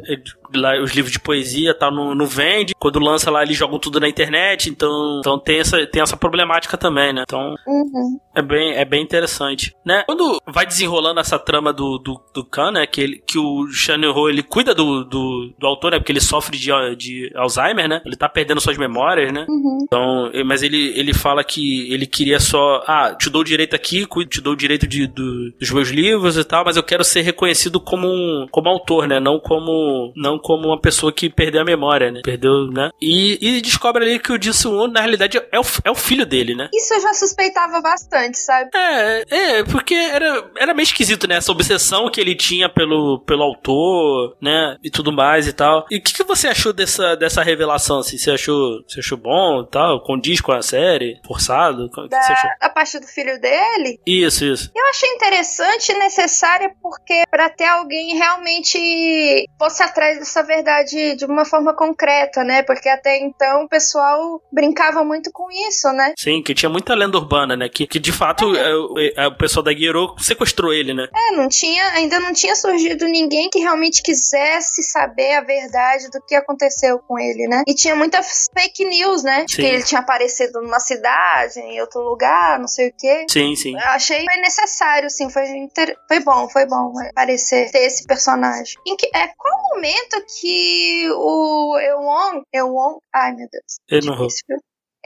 [0.53, 2.73] lá os livros de poesia tal não, não vende.
[2.77, 4.69] Quando lança lá, eles jogam tudo na internet.
[4.69, 7.23] Então, então tem, essa, tem essa problemática também, né?
[7.23, 8.19] Então uhum.
[8.35, 9.75] é, bem, é bem interessante.
[9.85, 10.03] Né?
[10.05, 12.87] Quando vai desenrolando essa trama do, do, do Khan, né?
[12.87, 15.99] Que, ele, que o Shan Ho, ele cuida do, do, do, autor, né?
[15.99, 18.01] Porque ele sofre de, de Alzheimer, né?
[18.05, 19.45] Ele tá perdendo suas memórias, né?
[19.47, 19.79] Uhum.
[19.83, 24.05] Então, mas ele, ele fala que ele queria só, ah, te dou o direito aqui,
[24.29, 27.21] te dou o direito de, do, dos meus livros e tal, mas eu quero ser
[27.21, 29.19] reconhecido como um, como autor, né?
[29.19, 32.21] Não como não como uma pessoa que perdeu a memória, né?
[32.23, 32.89] Perdeu, né?
[33.01, 36.55] E, e descobre ali que o Jisoo na realidade, é o, é o filho dele,
[36.55, 36.69] né?
[36.73, 38.69] Isso eu já suspeitava bastante, sabe?
[38.73, 41.35] É, é, porque era, era meio esquisito, né?
[41.35, 44.77] Essa obsessão que ele tinha pelo, pelo autor, né?
[44.83, 45.85] E tudo mais e tal.
[45.89, 48.17] E o que, que você achou dessa, dessa revelação, assim?
[48.17, 50.03] Você achou, você achou bom e tal?
[50.03, 51.19] Condiz com a série?
[51.25, 51.85] Forçado?
[51.85, 52.49] O que, da, que você achou?
[52.61, 53.99] A parte do filho dele?
[54.05, 54.71] Isso, isso.
[54.75, 61.25] Eu achei interessante e necessária porque para ter alguém realmente fosse atrás essa verdade de
[61.25, 62.61] uma forma concreta, né?
[62.63, 66.13] Porque até então o pessoal brincava muito com isso, né?
[66.17, 67.69] Sim, que tinha muita lenda urbana, né?
[67.69, 68.67] Que, que de fato é.
[68.97, 71.07] É, é, o pessoal da Guiero sequestrou ele, né?
[71.15, 76.21] É, não tinha, ainda não tinha surgido ninguém que realmente quisesse saber a verdade do
[76.25, 77.63] que aconteceu com ele, né?
[77.67, 79.45] E tinha muita fake news, né?
[79.49, 79.61] Sim.
[79.61, 83.25] Que ele tinha aparecido numa cidade, em outro lugar, não sei o quê.
[83.29, 83.73] Sim, sim.
[83.73, 85.97] Eu achei foi necessário, sim, foi, inter...
[86.07, 88.75] foi bom, foi bom aparecer, ter esse personagem.
[88.85, 93.77] Em que, é, qual momento que o Ewon, Ewon, ai meu Deus.
[93.89, 94.17] Ele não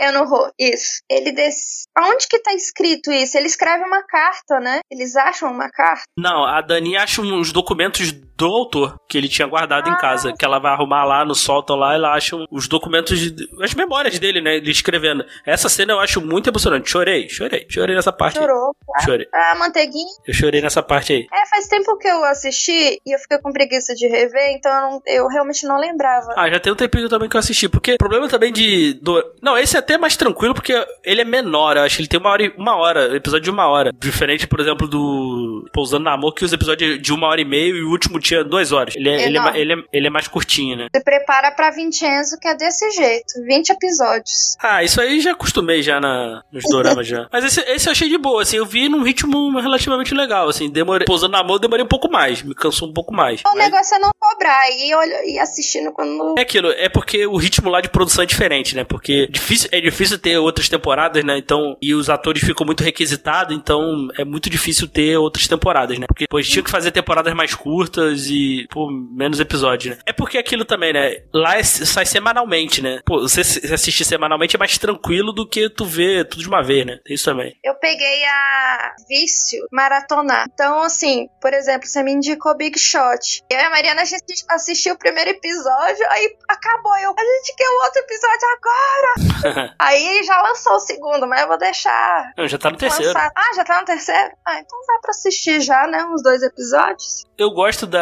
[0.02, 0.52] eu não vou.
[0.60, 1.02] Isso.
[1.08, 1.84] Ele des...
[1.96, 3.38] Onde que tá escrito isso?
[3.38, 4.80] Ele escreve uma carta, né?
[4.90, 6.06] Eles acham uma carta?
[6.18, 9.94] Não, a Dani acha uns documentos do autor que ele tinha guardado ah.
[9.94, 10.34] em casa.
[10.34, 14.42] Que ela vai arrumar lá no sótão lá, ela acha os documentos, as memórias dele,
[14.42, 14.58] né?
[14.58, 15.24] Ele escrevendo.
[15.46, 16.90] Essa cena eu acho muito emocionante.
[16.90, 17.66] Chorei, chorei.
[17.70, 19.06] Chorei nessa parte Chorou, aí.
[19.06, 19.28] Chorei.
[19.32, 20.12] A manteiguinha.
[20.26, 21.28] Eu chorei nessa parte aí.
[21.32, 24.82] É, faz tempo que eu assisti e eu fiquei com preguiça de rever, então eu,
[24.82, 26.34] não, eu realmente não lembrava.
[26.36, 27.70] Ah, já tem um tempinho também que eu assisti.
[27.70, 28.94] Porque o problema também de.
[28.96, 29.24] Do...
[29.42, 30.74] Não, esse é até mais tranquilo porque
[31.04, 31.78] ele é menor.
[31.78, 33.92] Eu acho que ele tem uma hora, uma hora, episódio de uma hora.
[33.94, 37.70] Diferente, por exemplo, do Pousando na Amor, que os episódios de uma hora e meia
[37.70, 38.96] e o último tinha duas horas.
[38.96, 40.88] Ele é, ele é, ele é, ele é mais curtinho, né?
[40.94, 43.34] Você prepara pra Vincenzo, que é desse jeito.
[43.46, 44.56] 20 episódios.
[44.60, 47.28] Ah, isso aí já acostumei já na, nos doramas já.
[47.32, 48.58] Mas esse, esse eu achei de boa, assim.
[48.58, 50.70] Eu vi num ritmo relativamente legal, assim.
[50.70, 52.42] Demorei, Pousando na eu demorei um pouco mais.
[52.42, 53.42] Me cansou um pouco mais.
[53.42, 53.66] O mas...
[53.66, 56.36] negócio é não cobrar e, olha, e assistindo quando...
[56.38, 58.84] É aquilo, é porque o ritmo lá de produção é diferente, né?
[58.84, 61.38] Porque difícil, é difícil ter outras temporadas, né?
[61.38, 66.06] Então, e os atores ficam muito requisitados, então é muito difícil ter outras temporadas, né?
[66.08, 70.02] Porque depois tinha que fazer temporadas mais curtas e, pô, menos episódios, né?
[70.06, 71.24] É porque aquilo também, né?
[71.34, 73.00] Lá é, sai semanalmente, né?
[73.06, 73.42] Pô, você
[73.74, 77.00] assistir semanalmente é mais tranquilo do que tu ver tudo de uma vez, né?
[77.08, 77.56] Isso também.
[77.64, 80.46] Eu peguei a vício maratonar.
[80.54, 83.44] Então, assim, por exemplo, você me indicou Big Shot.
[83.50, 86.96] Eu e a Mariana a gente assistiu o primeiro episódio, aí acabou.
[86.98, 89.76] Eu, a gente quer o outro episódio agora!
[89.80, 92.34] aí já lançou o segundo, mas eu vou deixar.
[92.38, 93.14] Não, já tá no terceiro.
[93.14, 93.32] Lançar.
[93.36, 94.32] Ah, já tá no terceiro?
[94.46, 96.04] Ah, então dá pra assistir já, né?
[96.06, 97.26] Uns dois episódios.
[97.38, 98.01] Eu gosto da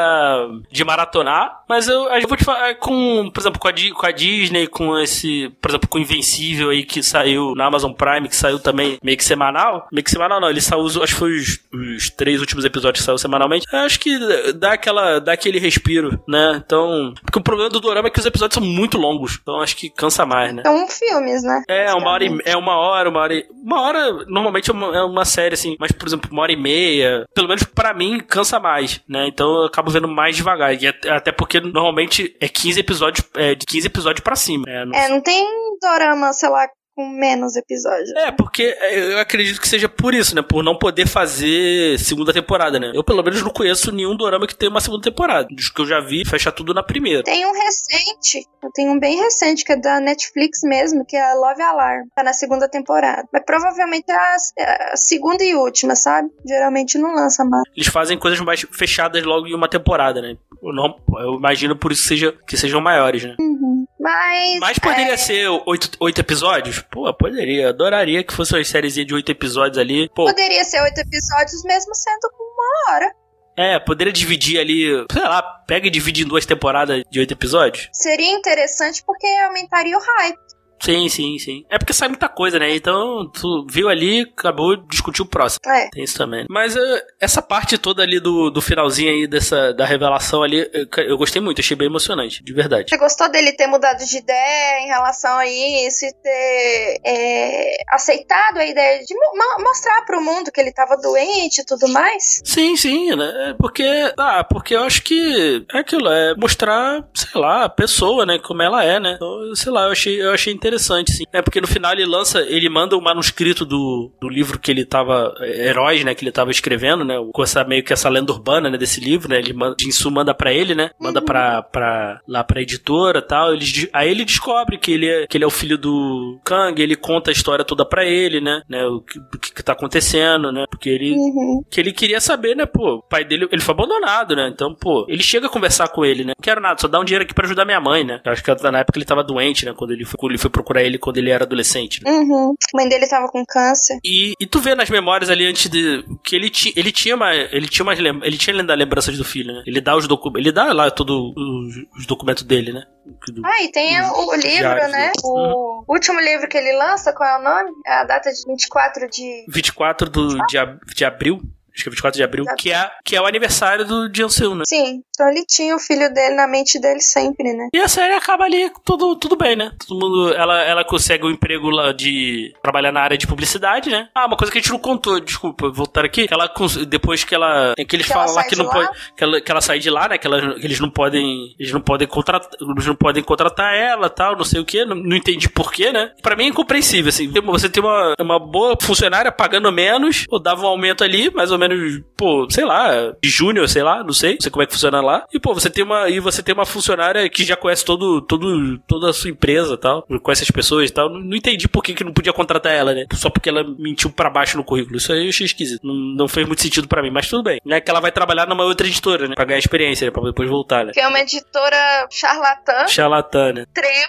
[0.71, 4.11] de maratonar, mas eu, eu vou te falar com, por exemplo, com a, com a
[4.11, 8.35] Disney, com esse, por exemplo, com o Invencível aí que saiu na Amazon Prime, que
[8.35, 9.87] saiu também meio que semanal.
[9.91, 13.05] Meio que semanal não, ele saiu, acho que foi os, os três últimos episódios que
[13.05, 13.65] saiu semanalmente.
[13.71, 14.17] Eu acho que
[14.53, 16.61] dá aquela, dá aquele respiro, né?
[16.65, 19.75] Então, porque o problema do Dorama é que os episódios são muito longos, então acho
[19.75, 20.63] que cansa mais, né?
[20.63, 21.63] São filmes, né?
[21.67, 23.33] É, uma hora, e, é uma hora, uma hora.
[23.33, 26.51] E, uma hora, normalmente é uma, é uma série, assim, mas, por exemplo, uma hora
[26.51, 27.25] e meia.
[27.33, 29.27] Pelo menos para mim, cansa mais, né?
[29.27, 30.73] Então eu acabo vendo mais devagar.
[30.73, 34.65] E até porque normalmente é 15 episódios, é de 15 episódios para cima.
[34.67, 35.45] É não, é, não tem
[35.81, 36.67] dorama, sei lá,
[36.99, 38.09] com menos episódios.
[38.09, 40.41] É, porque é, eu acredito que seja por isso, né?
[40.41, 42.91] Por não poder fazer segunda temporada, né?
[42.93, 45.47] Eu, pelo menos, não conheço nenhum dorama que tenha uma segunda temporada.
[45.49, 47.23] Dos que eu já vi, fecha tudo na primeira.
[47.23, 51.33] Tem um recente, eu tenho um bem recente, que é da Netflix mesmo, que é
[51.35, 52.07] Love Alarm.
[52.13, 53.25] Tá na segunda temporada.
[53.31, 56.27] Mas provavelmente é a, é a segunda e última, sabe?
[56.45, 57.63] Geralmente não lança mais.
[57.77, 60.35] Eles fazem coisas mais fechadas logo em uma temporada, né?
[60.61, 63.37] Eu, não, eu imagino por isso que, seja, que sejam maiores, né?
[63.39, 63.78] Uhum.
[63.99, 64.59] Mas.
[64.59, 65.17] Mas poderia é...
[65.17, 66.79] ser oito, oito episódios?
[66.89, 67.69] Pô, poderia.
[67.69, 70.09] Adoraria que fosse uma sériezinha de oito episódios ali.
[70.09, 70.25] Pô.
[70.25, 73.11] Poderia ser oito episódios, mesmo sendo com uma hora.
[73.57, 77.89] É, poderia dividir ali, sei lá, pega e divide em duas temporadas de oito episódios.
[77.91, 80.39] Seria interessante porque aumentaria o hype.
[80.81, 81.65] Sim, sim, sim.
[81.69, 82.73] É porque sai muita coisa, né?
[82.73, 85.59] Então, tu viu ali, acabou, discutir o próximo.
[85.67, 85.89] É.
[85.89, 86.45] Tem isso também.
[86.49, 91.03] Mas uh, essa parte toda ali do, do finalzinho aí, dessa, da revelação ali, eu,
[91.03, 92.89] eu, gostei muito, achei bem emocionante, de verdade.
[92.89, 98.57] Você gostou dele ter mudado de ideia em relação a isso e ter é, aceitado
[98.57, 102.41] a ideia de mo mostrar pro mundo que ele tava doente e tudo mais?
[102.45, 103.55] Sim, sim, né?
[103.59, 103.83] Porque,
[104.17, 108.39] ah, porque eu acho que é aquilo, é mostrar, sei lá, a pessoa, né?
[108.39, 109.13] Como ela é, né?
[109.15, 111.23] Então, sei lá, eu achei, eu achei interessante interessante, sim.
[111.33, 114.85] É porque no final ele lança, ele manda o manuscrito do, do livro que ele
[114.85, 118.31] tava, é, Heróis, né, que ele tava escrevendo, né, com essa, meio que essa lenda
[118.31, 121.25] urbana, né, desse livro, né, ele manda, Jinsu manda pra ele, né, manda uhum.
[121.25, 125.43] pra, pra, lá pra editora tal, ele, aí ele descobre que ele, é, que ele
[125.43, 129.01] é o filho do Kang, ele conta a história toda pra ele, né, né, o
[129.01, 131.63] que, o que tá acontecendo, né, porque ele, uhum.
[131.69, 135.05] que ele queria saber, né, pô, o pai dele, ele foi abandonado, né, então, pô,
[135.09, 137.33] ele chega a conversar com ele, né, não quero nada, só dá um dinheiro aqui
[137.33, 139.91] pra ajudar minha mãe, né, eu acho que na época ele tava doente, né, quando
[139.91, 142.03] ele foi, quando ele foi procurar ele quando ele era adolescente.
[142.03, 142.11] Né?
[142.11, 142.53] Uhum.
[142.73, 143.97] A mãe dele tava com câncer.
[144.03, 147.33] E, e tu vê nas memórias ali antes de que ele, ti, ele tinha uma,
[147.33, 149.63] ele tinha umas ele tinha lembranças do filho, né?
[149.65, 152.83] Ele dá os documentos, ele dá lá todos os, os documentos dele, né?
[153.31, 155.11] Do, ah, e tem o, o livro, diários, né?
[155.23, 155.83] O uhum.
[155.87, 157.71] último livro que ele lança, qual é o nome?
[157.85, 160.57] É a data de 24 de 24 do, de,
[160.95, 161.41] de abril
[161.79, 164.63] acho que é 24 de abril, que é, que é o aniversário do Jian-Seul, né?
[164.67, 167.69] Sim, então ele tinha o filho dele na mente dele sempre, né?
[167.73, 169.71] E a série acaba ali, tudo, tudo bem, né?
[169.85, 174.09] Todo mundo, ela, ela consegue um emprego lá de trabalhar na área de publicidade, né?
[174.13, 176.51] Ah, uma coisa que a gente não contou, desculpa, voltar aqui, que ela,
[176.87, 179.61] depois que ela, que eles que falam lá que não pode, que ela, que ela
[179.61, 180.17] sai de lá, né?
[180.17, 184.09] Que, ela, que eles não podem, eles não podem contratar, eles não podem contratar ela,
[184.09, 186.11] tal, não sei o que, não, não entendi porquê, né?
[186.21, 190.63] Pra mim é incompreensível, assim, você tem uma, uma boa funcionária pagando menos, ou dava
[190.63, 191.68] um aumento ali, mais ou menos,
[192.17, 195.01] pô, sei lá, de júnior, sei lá, não sei, não sei como é que funciona
[195.01, 195.25] lá.
[195.33, 198.77] E pô, você tem uma e você tem uma funcionária que já conhece todo, todo
[198.87, 201.09] toda a sua empresa, tal, conhece as pessoas e tal.
[201.09, 203.05] Não, não, entendi por que, que não podia contratar ela, né?
[203.13, 204.97] Só porque ela mentiu para baixo no currículo.
[204.97, 205.85] Isso aí eu achei esquisito.
[205.85, 207.59] Não, não fez muito sentido para mim, mas tudo bem.
[207.65, 207.79] Né?
[207.79, 209.35] Que ela vai trabalhar numa outra editora, né?
[209.35, 210.11] Pra ganhar experiência, né?
[210.11, 210.91] Pra depois voltar, né?
[210.93, 212.87] Que é uma editora charlatã.
[212.87, 213.65] Charlatã, né?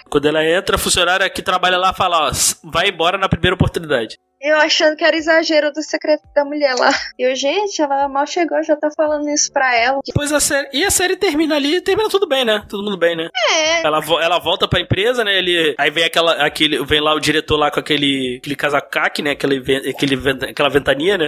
[0.09, 2.31] Quando ela entra, a funcionária que trabalha lá fala, ó,
[2.63, 4.17] vai embora na primeira oportunidade.
[4.41, 6.89] Eu achando que era exagero do secreto da mulher lá.
[7.19, 9.99] E eu, gente, ela mal chegou, já tá falando isso pra ela.
[10.03, 10.67] Depois a série.
[10.73, 12.65] E a série termina ali, termina tudo bem, né?
[12.67, 13.29] Todo mundo bem, né?
[13.51, 13.85] É.
[13.85, 15.37] Ela, ela volta pra empresa, né?
[15.37, 19.31] Ele, aí vem aquela, aquele, vem lá o diretor lá com aquele, aquele casacaque, né?
[19.31, 19.57] Aquele,
[19.89, 20.17] aquele,
[20.49, 21.27] aquela ventania, né?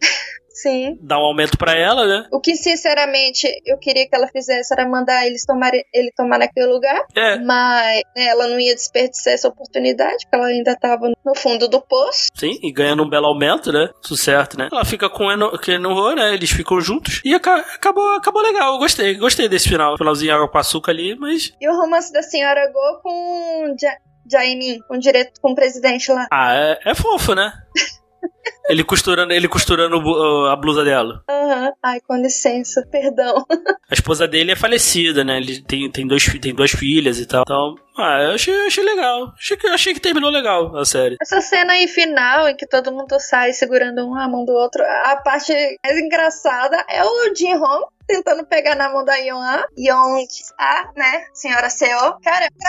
[0.54, 0.98] Sim.
[1.02, 2.28] Dar um aumento para ela, né?
[2.32, 6.68] O que, sinceramente, eu queria que ela fizesse era mandar eles tomar, ele tomar naquele
[6.68, 7.06] lugar.
[7.16, 7.38] É.
[7.40, 11.82] Mas né, ela não ia desperdiçar essa oportunidade, porque ela ainda tava no fundo do
[11.82, 12.28] poço.
[12.36, 13.90] Sim, e ganhando um belo aumento, né?
[14.02, 14.70] Tudo certo, né?
[14.72, 15.52] Ela fica com o Eno,
[16.16, 16.34] né?
[16.34, 17.22] Eles ficam juntos.
[17.26, 18.74] E acabou, acabou legal.
[18.74, 19.16] Eu gostei.
[19.16, 19.98] Gostei desse final.
[19.98, 21.52] Finalzinho água com açúcar ali, mas.
[21.60, 23.76] E o romance da senhora Go com.
[23.80, 23.98] Ja
[24.30, 26.28] Jaimin, com o direto com o presidente lá.
[26.32, 27.52] Ah, é, é fofo, né?
[28.68, 29.98] Ele costurando, ele costurando
[30.48, 31.24] a blusa dela.
[31.30, 31.66] Aham.
[31.66, 31.74] Uhum.
[31.84, 33.46] Ai, com licença, perdão.
[33.90, 35.38] A esposa dele é falecida, né?
[35.38, 37.44] Ele tem, tem, dois, tem duas filhas e tal.
[37.44, 39.34] Então, ah, eu achei, achei legal.
[39.38, 41.18] Achei que, achei que terminou legal a série.
[41.22, 44.82] Essa cena aí final, em que todo mundo sai segurando um a mão do outro,
[44.84, 45.54] a parte
[45.86, 49.66] mais engraçada é o Jin Hong tentando pegar na mão da Yeon-A.
[49.76, 51.26] Yeon-A, né?
[51.34, 52.20] Senhora Seo.
[52.24, 52.50] Cara, é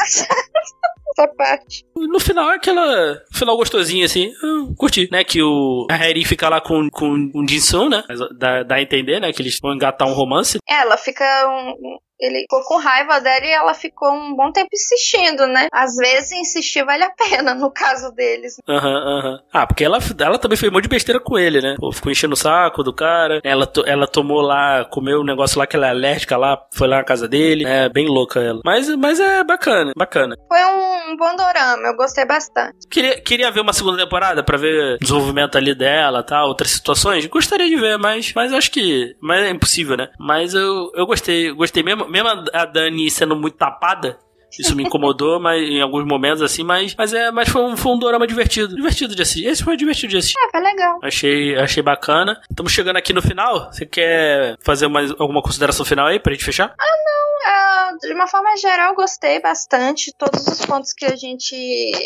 [1.20, 1.84] essa parte.
[1.94, 4.32] No final é aquela final gostosinho, assim.
[4.42, 5.22] Eu curti, né?
[5.22, 8.02] Que o a Harry fica lá com, com o Jinsun, né?
[8.38, 9.32] Dá, dá a entender, né?
[9.32, 10.58] Que eles vão engatar um romance.
[10.66, 14.68] É, ela fica um, ele ficou com raiva dela e ela ficou um bom tempo
[14.72, 15.68] insistindo, né?
[15.72, 18.56] Às vezes insistir vale a pena no caso deles.
[18.68, 19.30] Aham, uhum, aham.
[19.30, 19.38] Uhum.
[19.52, 21.76] Ah, porque ela, ela também fez um monte de besteira com ele, né?
[21.78, 23.40] Pô, ficou enchendo o saco do cara.
[23.44, 26.98] Ela, ela tomou lá, comeu um negócio lá que ela é alérgica lá, foi lá
[26.98, 27.64] na casa dele.
[27.66, 28.60] É bem louca ela.
[28.64, 30.36] Mas, mas é bacana, bacana.
[30.48, 32.76] Foi um, um bom dorama, eu gostei bastante.
[32.90, 36.44] Queria, queria ver uma segunda temporada pra ver o desenvolvimento ali dela, tá?
[36.44, 37.26] Outras situações.
[37.26, 39.14] Gostaria de ver, mas, mas acho que.
[39.20, 40.08] Mas é impossível, né?
[40.18, 42.08] Mas eu, eu gostei, gostei mesmo.
[42.14, 44.16] Mesmo a Dani sendo muito tapada,
[44.56, 47.90] isso me incomodou, mas em alguns momentos assim, mas, mas é, mas foi um, foi
[47.90, 49.46] um dorama divertido, divertido de assistir.
[49.46, 50.38] Esse foi divertido de assistir.
[50.38, 51.00] É, foi legal.
[51.02, 52.40] Achei, achei bacana.
[52.48, 53.72] Estamos chegando aqui no final.
[53.72, 56.72] Você quer fazer mais alguma consideração final aí pra gente fechar?
[56.78, 57.23] Ah, não.
[57.34, 60.12] Uh, de uma forma geral, gostei bastante.
[60.16, 61.54] Todos os pontos que a gente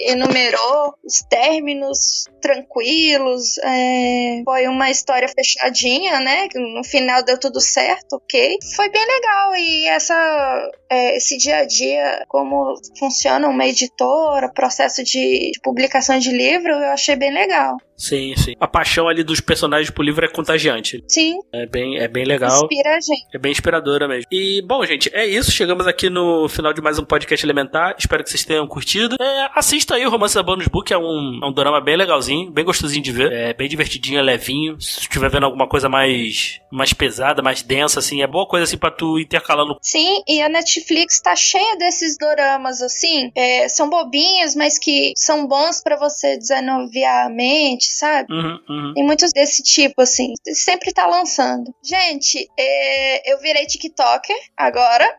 [0.06, 6.48] enumerou, os términos tranquilos, é, foi uma história fechadinha, né?
[6.54, 8.58] No final deu tudo certo, ok.
[8.74, 15.04] Foi bem legal e essa, é, esse dia a dia, como funciona uma editora, processo
[15.04, 17.76] de, de publicação de livro, eu achei bem legal.
[17.98, 18.54] Sim, sim.
[18.60, 21.02] A paixão ali dos personagens pro livro é contagiante.
[21.08, 21.40] Sim.
[21.52, 22.62] É bem, é bem legal.
[22.62, 23.26] Inspira a gente.
[23.34, 24.28] É bem inspiradora mesmo.
[24.30, 25.50] E, bom, gente, é isso.
[25.50, 27.96] Chegamos aqui no final de mais um podcast elementar.
[27.98, 29.16] Espero que vocês tenham curtido.
[29.20, 32.50] É, assista aí o Romance da Bonus Book, é um, é um drama bem legalzinho,
[32.52, 33.32] bem gostosinho de ver.
[33.32, 34.80] É bem divertidinho, é levinho.
[34.80, 38.78] Se estiver vendo alguma coisa mais, mais pesada, mais densa, assim, é boa coisa assim
[38.78, 39.76] pra tu intercalando.
[39.82, 43.32] Sim, e a Netflix tá cheia desses doramas, assim.
[43.34, 48.32] É, são bobinhos, mas que são bons para você desanuviar a mente sabe?
[48.32, 48.94] Uhum, uhum.
[48.94, 50.34] Tem muitos desse tipo, assim.
[50.52, 51.74] Sempre tá lançando.
[51.82, 55.16] Gente, é, eu virei TikToker agora.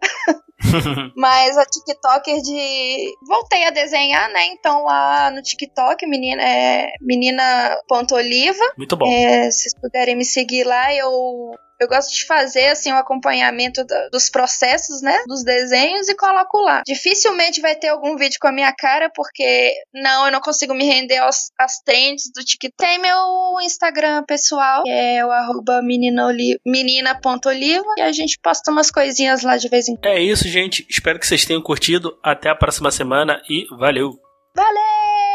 [1.15, 3.13] Mas a TikToker de.
[3.28, 4.47] Voltei a desenhar, né?
[4.47, 8.74] Então lá no TikTok, menina é menina.oliva.
[8.78, 9.07] Muito bom.
[9.07, 12.97] É, se vocês puderem me seguir lá, eu eu gosto de fazer assim o um
[12.97, 16.84] acompanhamento da, dos processos, né, dos desenhos e coloco lá.
[16.86, 20.86] Dificilmente vai ter algum vídeo com a minha cara porque não, eu não consigo me
[20.86, 22.75] render aos, às trends do TikTok.
[22.77, 29.43] Tem meu Instagram pessoal, que é o arroba menina.oliva e a gente posta umas coisinhas
[29.43, 30.13] lá de vez em quando.
[30.13, 30.86] É isso, gente.
[30.89, 32.17] Espero que vocês tenham curtido.
[32.23, 34.11] Até a próxima semana e valeu!
[34.55, 35.28] Valeu!